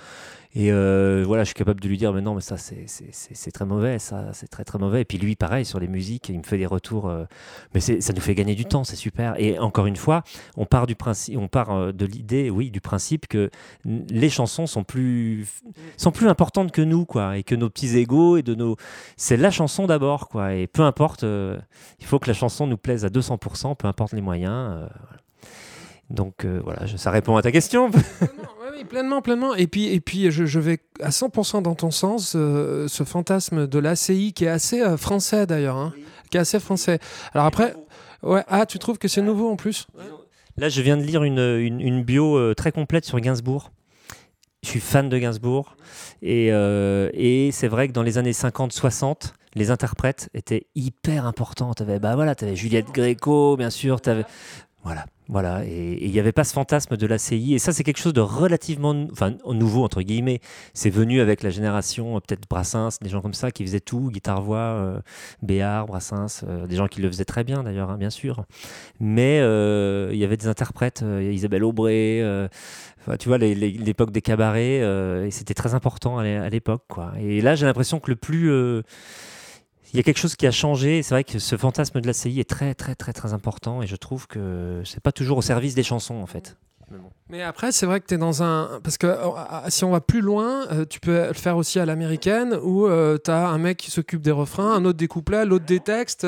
[0.53, 3.65] Et euh, voilà, je suis capable de lui dire, mais non, mais ça, c'est très
[3.65, 5.01] mauvais, ça, c'est très très mauvais.
[5.01, 7.23] Et puis lui, pareil, sur les musiques, il me fait des retours, euh,
[7.73, 9.35] mais ça nous fait gagner du temps, c'est super.
[9.39, 10.23] Et encore une fois,
[10.57, 13.49] on part du principe, on part euh, de l'idée, oui, du principe que
[13.85, 15.47] les chansons sont plus,
[15.95, 18.75] sont plus importantes que nous, quoi, et que nos petits égaux et de nos,
[19.15, 20.53] c'est la chanson d'abord, quoi.
[20.53, 24.21] Et peu importe, il faut que la chanson nous plaise à 200%, peu importe les
[24.21, 24.89] moyens.
[26.09, 27.89] Donc voilà, ça répond à ta question.
[28.71, 29.55] oui, pleinement, pleinement.
[29.55, 33.79] Et puis, et puis je, vais à 100% dans ton sens, euh, ce fantasme de
[33.79, 35.93] l'ACI qui est assez euh, français d'ailleurs, hein,
[36.29, 36.99] qui est assez français.
[37.33, 37.75] Alors après,
[38.23, 39.87] ouais, ah, tu trouves que c'est nouveau en plus?
[40.57, 43.71] Là, je viens de lire une, une, bio euh, très complète sur Gainsbourg.
[44.63, 45.75] Je suis fan de Gainsbourg.
[46.21, 51.73] Et, et c'est vrai que dans les années 50-60, les interprètes étaient hyper importants.
[51.73, 53.99] Tu avais, bah voilà, avais Juliette Gréco, bien sûr.
[54.83, 55.05] Voilà.
[55.31, 57.53] Voilà, et il n'y avait pas ce fantasme de l'ACI.
[57.53, 60.41] Et ça, c'est quelque chose de relativement nouveau, entre guillemets.
[60.73, 64.09] C'est venu avec la génération, euh, peut-être Brassens, des gens comme ça qui faisaient tout,
[64.11, 64.99] guitare-voix, euh,
[65.41, 68.43] Béard, Brassens, euh, des gens qui le faisaient très bien d'ailleurs, hein, bien sûr.
[68.99, 72.21] Mais il y avait des interprètes, Isabelle Aubray,
[73.17, 74.79] tu vois, l'époque des cabarets,
[75.25, 76.83] et c'était très important à l'époque.
[77.21, 78.51] Et là, j'ai l'impression que le plus
[79.93, 81.03] il y a quelque chose qui a changé.
[81.03, 83.87] C'est vrai que ce fantasme de la CI est très, très, très, très important et
[83.87, 86.55] je trouve que c'est pas toujours au service des chansons en fait.
[87.29, 88.81] Mais après, c'est vrai que tu es dans un.
[88.83, 91.79] Parce que oh, ah, si on va plus loin, euh, tu peux le faire aussi
[91.79, 95.07] à l'américaine où euh, tu as un mec qui s'occupe des refrains, un autre des
[95.07, 96.27] couplets, l'autre des textes.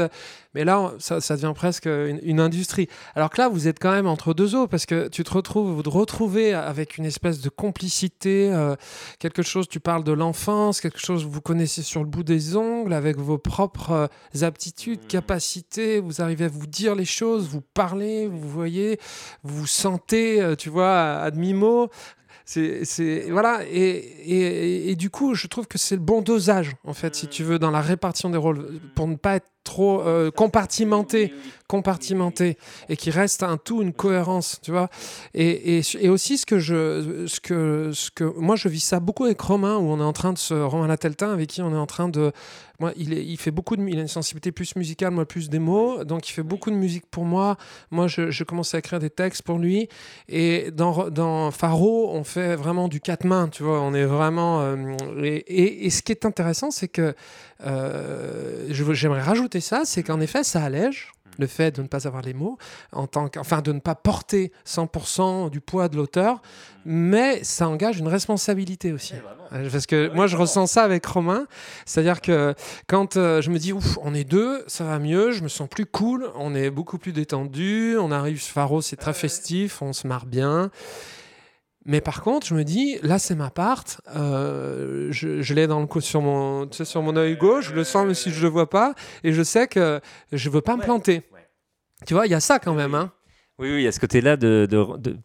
[0.54, 2.88] Mais là, ça, devient presque une, industrie.
[3.16, 5.72] Alors que là, vous êtes quand même entre deux eaux parce que tu te retrouves,
[5.72, 8.76] vous te retrouvez avec une espèce de complicité, euh,
[9.20, 12.56] quelque chose, tu parles de l'enfance, quelque chose que vous connaissez sur le bout des
[12.56, 14.10] ongles, avec vos propres
[14.42, 15.08] aptitudes, mmh.
[15.08, 19.00] capacités, vous arrivez à vous dire les choses, vous parlez, vous voyez,
[19.44, 21.90] vous vous sentez, tu vois à, demi-mot.
[22.46, 27.16] C'est, voilà, et, et, du coup, je trouve que c'est le bon dosage, en fait,
[27.16, 31.34] si tu veux, dans la répartition des rôles, pour ne pas être trop euh, compartimenté,
[31.68, 32.58] compartimenté,
[32.90, 34.90] et qui reste un tout, une cohérence, tu vois.
[35.34, 39.24] Et, et, aussi, ce que, je, ce, que, ce que moi, je vis ça beaucoup
[39.24, 40.54] avec Romain, où on est en train de se.
[40.54, 42.32] Romain Lateltin, avec qui on est en train de
[42.96, 46.34] il, fait beaucoup de, il a une sensibilité plus musicale, moi plus mots, donc il
[46.34, 47.58] fait beaucoup de musique pour moi.
[47.92, 49.88] Moi, je, je commence à écrire des textes pour lui.
[50.30, 53.82] Et dans, dans Faro, on fait vraiment du quatre mains, tu vois.
[53.82, 54.62] On est vraiment.
[54.62, 57.14] Euh, et, et, ce qui est intéressant, c'est que
[57.66, 62.22] euh, j'aimerais rajouter ça, c'est qu'en effet, ça allège le fait de ne pas avoir
[62.22, 62.58] les mots,
[62.92, 66.42] en tant enfin de ne pas porter 100% du poids de l'auteur,
[66.86, 69.14] mais ça engage une responsabilité aussi.
[69.54, 71.48] Euh, parce que moi, je ressens ça avec Romain,
[71.86, 72.54] c'est-à-dire que
[72.88, 75.68] quand euh, je me dis, ouf, on est deux, ça va mieux, je me sens
[75.70, 80.08] plus cool, on est beaucoup plus détendu, on arrive, Faro, c'est très festif, on se
[80.08, 80.72] marre bien.
[81.86, 83.84] Mais par contre, je me dis, là, c'est ma part.
[84.16, 87.70] Euh, je, l'ai dans le sur mon, tu sais, sur mon œil gauche.
[87.70, 90.00] Je le sens même si je le vois pas, et je sais que
[90.32, 91.24] je veux pas me planter.
[92.06, 93.12] Tu vois, il y a ça quand même, hein.
[93.60, 94.68] Oui, oui, il y a ce côté-là de,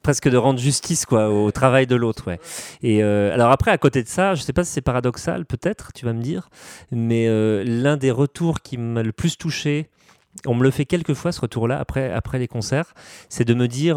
[0.02, 2.38] presque de rendre justice quoi au travail de l'autre, ouais.
[2.82, 5.92] Et euh, alors après, à côté de ça, je sais pas si c'est paradoxal, peut-être,
[5.94, 6.50] tu vas me dire,
[6.90, 9.88] mais euh, l'un des retours qui m'a le plus touché,
[10.46, 12.92] on me le fait quelques fois ce retour-là après après les concerts,
[13.30, 13.96] c'est de me dire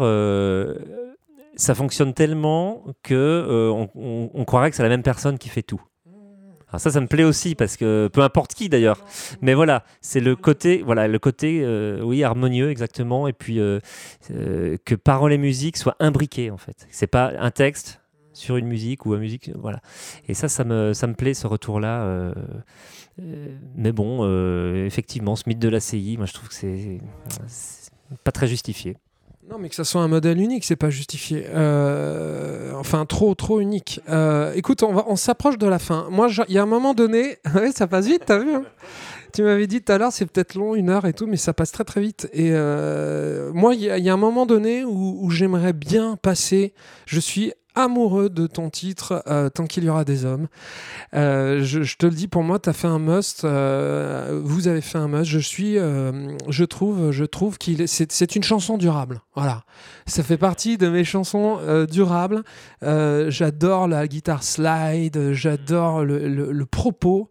[1.56, 5.80] ça fonctionne tellement que euh, croirait que c'est la même personne qui fait tout.
[6.68, 9.04] Alors ça, ça me plaît aussi parce que peu importe qui d'ailleurs,
[9.42, 13.80] mais voilà, c'est le côté, voilà, le côté, euh, oui, harmonieux exactement, et puis euh,
[14.82, 16.86] que paroles et musique soient imbriquées en fait.
[16.90, 18.00] C'est pas un texte
[18.32, 19.80] sur une musique ou une musique, voilà.
[20.28, 22.32] Et ça, ça me, ça me plaît ce retour-là.
[23.76, 24.24] mais bon,
[24.86, 27.00] effectivement, ce mythe de la CI, moi je trouve que c'est
[28.24, 28.96] pas très justifié.
[29.50, 31.44] Non, mais que ça soit un modèle unique, c'est pas justifié.
[31.48, 34.00] Euh, enfin, trop, trop unique.
[34.08, 36.06] Euh, écoute, on, on s'approche de la fin.
[36.10, 37.38] Moi, il y a un moment donné,
[37.74, 38.64] ça passe vite, t'as vu hein
[39.34, 41.54] tu m'avais dit tout à l'heure, c'est peut-être long, une heure et tout, mais ça
[41.54, 42.28] passe très très vite.
[42.34, 45.72] Et euh, moi, il y, a- il y a un moment donné où, où j'aimerais
[45.72, 46.74] bien passer.
[47.06, 50.48] Je suis amoureux de ton titre, euh, Tant qu'il y aura des hommes.
[51.14, 53.44] Euh, je, je te le dis, pour moi, tu as fait un must.
[53.44, 55.24] euh, vous avez fait un must.
[55.30, 59.20] Je suis, je trouve, je trouve qu'il est, c'est, c'est une chanson durable.
[59.34, 59.62] Voilà.
[60.06, 61.58] Ça fait partie de mes chansons
[61.90, 62.42] durables.
[62.82, 65.32] J'adore la guitare slide.
[65.32, 67.28] J'adore le, le- le propos.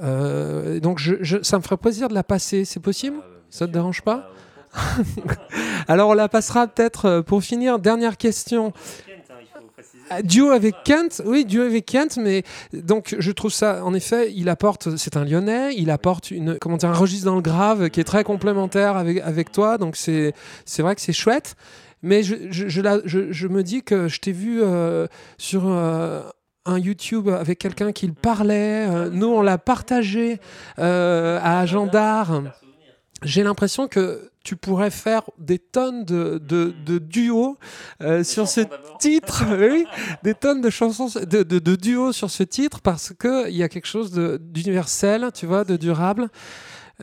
[0.00, 2.64] Donc, je, je- ça me ferait plaisir de la passer.
[2.64, 3.16] C'est possible?
[3.50, 4.30] Ça te dérange pas?
[5.88, 7.78] Alors, on la passera peut-être pour finir.
[7.78, 8.72] Dernière question.
[10.12, 12.42] Ah, Duo avec Kent, oui, duo avec Kent, mais
[12.72, 16.76] donc je trouve ça, en effet, il apporte, c'est un Lyonnais, il apporte une, comment
[16.76, 20.34] dire, un registre dans le grave qui est très complémentaire avec, avec toi, donc c'est,
[20.78, 21.54] vrai que c'est chouette.
[22.02, 25.06] Mais je, je, me dis que je t'ai vu euh,
[25.38, 26.22] sur euh,
[26.64, 28.88] un YouTube avec quelqu'un qui le parlait.
[28.88, 30.40] euh, nous, on l'a partagé
[30.76, 32.50] à Gendarme.
[33.22, 37.58] J'ai l'impression que tu pourrais faire des tonnes de, de, de duos
[38.00, 38.62] euh, sur ce
[38.98, 39.84] titre, oui,
[40.22, 43.68] des tonnes de chansons, de, de, de duos sur ce titre parce qu'il y a
[43.68, 46.28] quelque chose de- d'universel, tu vois, de durable.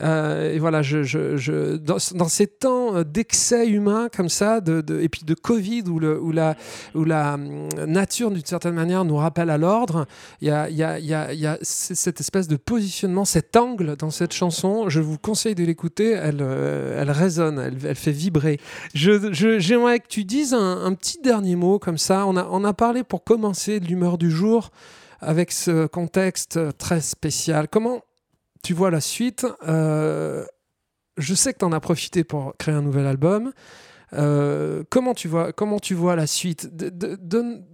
[0.01, 4.99] Euh, et voilà, je, je, je- dans, ces temps d'excès humain comme ça, de, de-
[4.99, 6.55] et puis de Covid où, le, où, la,
[6.95, 10.05] où la hum, nature, d'une certaine manière, nous rappelle à l'ordre,
[10.41, 13.95] il y a, y a- y a- y a cette espèce de positionnement, cet angle
[13.95, 14.89] dans cette chanson.
[14.89, 18.59] Je vous conseille de l'écouter, elle, euh, elle résonne, elle, elle fait vibrer.
[18.93, 22.25] J'aimerais que tu dises un, un petit dernier mot comme ça.
[22.27, 24.69] On a, on a parlé pour commencer de l'humeur du jour
[25.19, 27.67] avec ce contexte très spécial.
[27.69, 28.01] Comment
[28.67, 30.45] tu vois la suite Euh,
[31.17, 33.51] Je sais que tu en as profité pour créer un nouvel album.
[34.13, 37.65] Euh, comment, tu vois, comment tu vois la suite De- de- donne-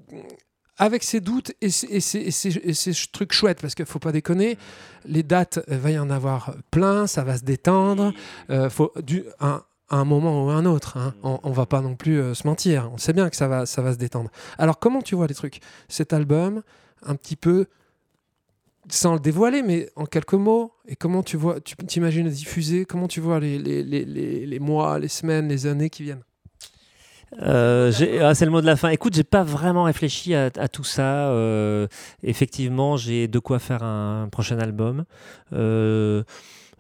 [0.77, 3.75] Avec ces doutes et ces, et ces- et ces- et ces ch- trucs chouettes, parce
[3.75, 4.57] qu'il ne faut pas déconner,
[5.05, 8.13] les dates, il va y en avoir plein, ça va se détendre.
[8.49, 10.97] Euh, faut du, un, à un moment ou à un autre.
[10.97, 11.13] hein.
[11.23, 12.89] On, on va pas non plus euh, se mentir.
[12.93, 14.29] On sait bien que ça va, ça va se détendre.
[14.57, 15.59] Alors, comment tu vois les trucs?
[15.89, 16.61] Cet album,
[17.05, 17.65] un petit peu,
[18.89, 23.07] sans le dévoiler, mais en quelques mots, et comment tu vois, tu t'imagines diffuser Comment
[23.07, 26.23] tu vois les, les, les, les, mois, les semaines, les années qui viennent?
[27.41, 28.89] Euh, ah, c'est le mot de la fin.
[28.89, 31.29] Écoute, j'ai pas vraiment réfléchi à, à tout ça.
[31.29, 31.87] Euh,
[32.21, 35.05] effectivement, j'ai de quoi faire un prochain album.
[35.53, 36.23] Euh,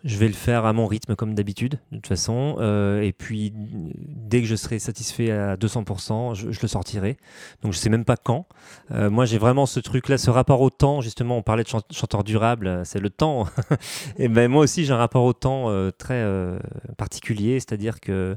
[0.03, 2.57] je vais le faire à mon rythme comme d'habitude, de toute façon.
[2.59, 7.17] Euh, et puis, dès que je serai satisfait à 200%, je, le sortirai.
[7.61, 8.45] Donc, je sais même pas quand.
[8.91, 10.99] Euh, moi, j'ai vraiment ce truc-là, ce rapport au temps.
[10.99, 13.47] Justement, on parlait de chan- chanteur durable, euh, c'est le temps.
[14.17, 16.59] et ben moi aussi, j'ai un rapport au temps euh, très euh,
[16.97, 18.33] particulier, c'est-à-dire que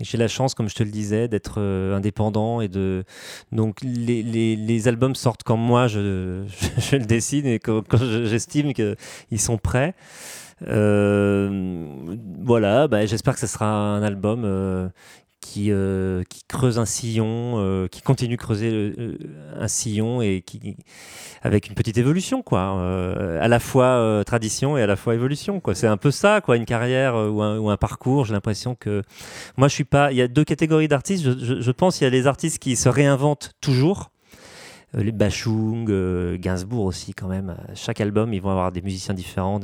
[0.00, 3.04] j'ai la chance, comme je te le disais, d'être euh, indépendant et de
[3.52, 6.44] donc les, les, les albums sortent quand moi je,
[6.78, 9.94] je, le décide et quand, quand je- j'estime qu'ils sont prêts.
[10.68, 11.86] Euh,
[12.42, 14.88] voilà, bah, j'espère que ce sera un album euh,
[15.46, 19.16] qui, euh, qui creuse un sillon, euh, qui continue de creuser euh,
[19.58, 20.76] un sillon et qui
[21.42, 25.14] avec une petite évolution quoi, Euh, à la fois euh, tradition et à la fois
[25.14, 25.74] évolution quoi.
[25.74, 28.24] C'est un peu ça quoi, une carrière euh, ou, un, ou un parcours.
[28.24, 29.02] J'ai l'impression que
[29.56, 30.10] moi je suis pas.
[30.12, 31.24] Il y a deux catégories d'artistes.
[31.24, 34.10] Je, je- je pense il y a les artistes qui se réinventent toujours.
[34.96, 37.56] Euh, Les Bachung, euh, Gainsbourg aussi quand même.
[37.74, 39.60] Chaque album, ils vont avoir des musiciens différents.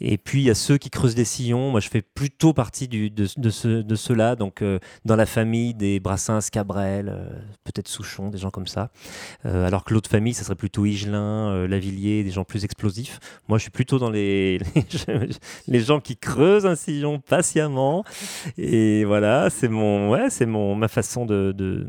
[0.00, 1.70] Et puis il y a ceux qui creusent des sillons.
[1.70, 4.36] Moi, je fais plutôt partie de, de, ce- de ceux-là.
[4.36, 7.14] Donc euh, dans la famille des Brassens, Cabrel,
[7.64, 8.90] peut-être Souchon, des gens comme ça.
[9.44, 13.18] Alors que l'autre famille, ça serait plutôt Higelin, Lavillier, des gens plus explosifs.
[13.48, 14.58] Moi, je suis plutôt dans les,
[15.08, 15.28] les,
[15.68, 18.04] les gens qui creusent un sillon patiemment.
[18.58, 21.86] Et voilà, c'est mon, ouais, c'est mon, ma façon de, de-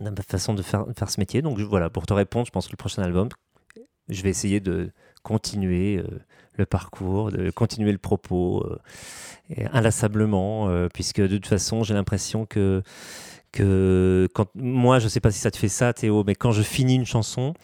[0.00, 1.42] d'être, ma façon de faire, faire ce métier.
[1.42, 3.28] Donc voilà, pour te répondre, je pense que le prochain album,
[4.08, 4.90] je vais essayer de
[5.22, 6.20] continuer euh,
[6.54, 8.78] le parcours, de continuer le propos euh,
[9.72, 12.82] inlassablement, euh, puisque de toute façon, j'ai l'impression que
[13.52, 16.60] que quand moi, je sais pas si ça te fait ça, Théo, mais quand je
[16.62, 17.54] finis une chanson,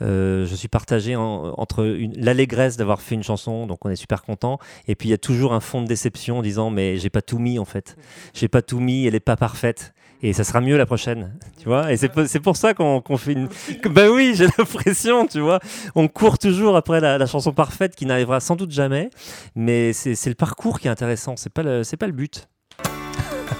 [0.00, 1.84] je suis partagé en- entre
[2.16, 4.58] l'allégresse d'avoir fait une chanson, donc on est super content,
[4.88, 7.22] et puis il y a toujours un fond de déception en disant mais j'ai pas
[7.22, 7.96] tout mis en fait,
[8.34, 9.94] j'ai pas tout mis, elle est pas parfaite.
[10.20, 11.92] Et ça sera mieux la prochaine, tu vois.
[11.92, 12.08] Et c'est
[12.40, 13.48] pour, ça qu'on qu'on fait une.
[13.90, 15.60] Bah oui, j'ai l'impression, tu vois.
[15.94, 19.10] On court toujours après la, chanson parfaite qui n'arrivera sans doute jamais.
[19.54, 21.36] Mais c'est le parcours qui est intéressant.
[21.36, 22.48] C'est pas le, pas le but.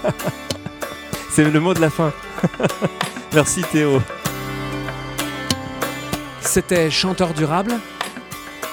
[1.29, 2.11] c'est le mot de la fin.
[3.33, 4.01] Merci Théo.
[6.41, 7.73] C'était Chanteur Durable.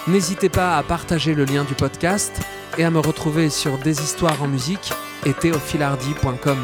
[0.07, 2.41] N'hésitez pas à partager le lien du podcast
[2.77, 4.91] et à me retrouver sur Des Histoires en musique
[5.25, 6.57] et théophilardi.com.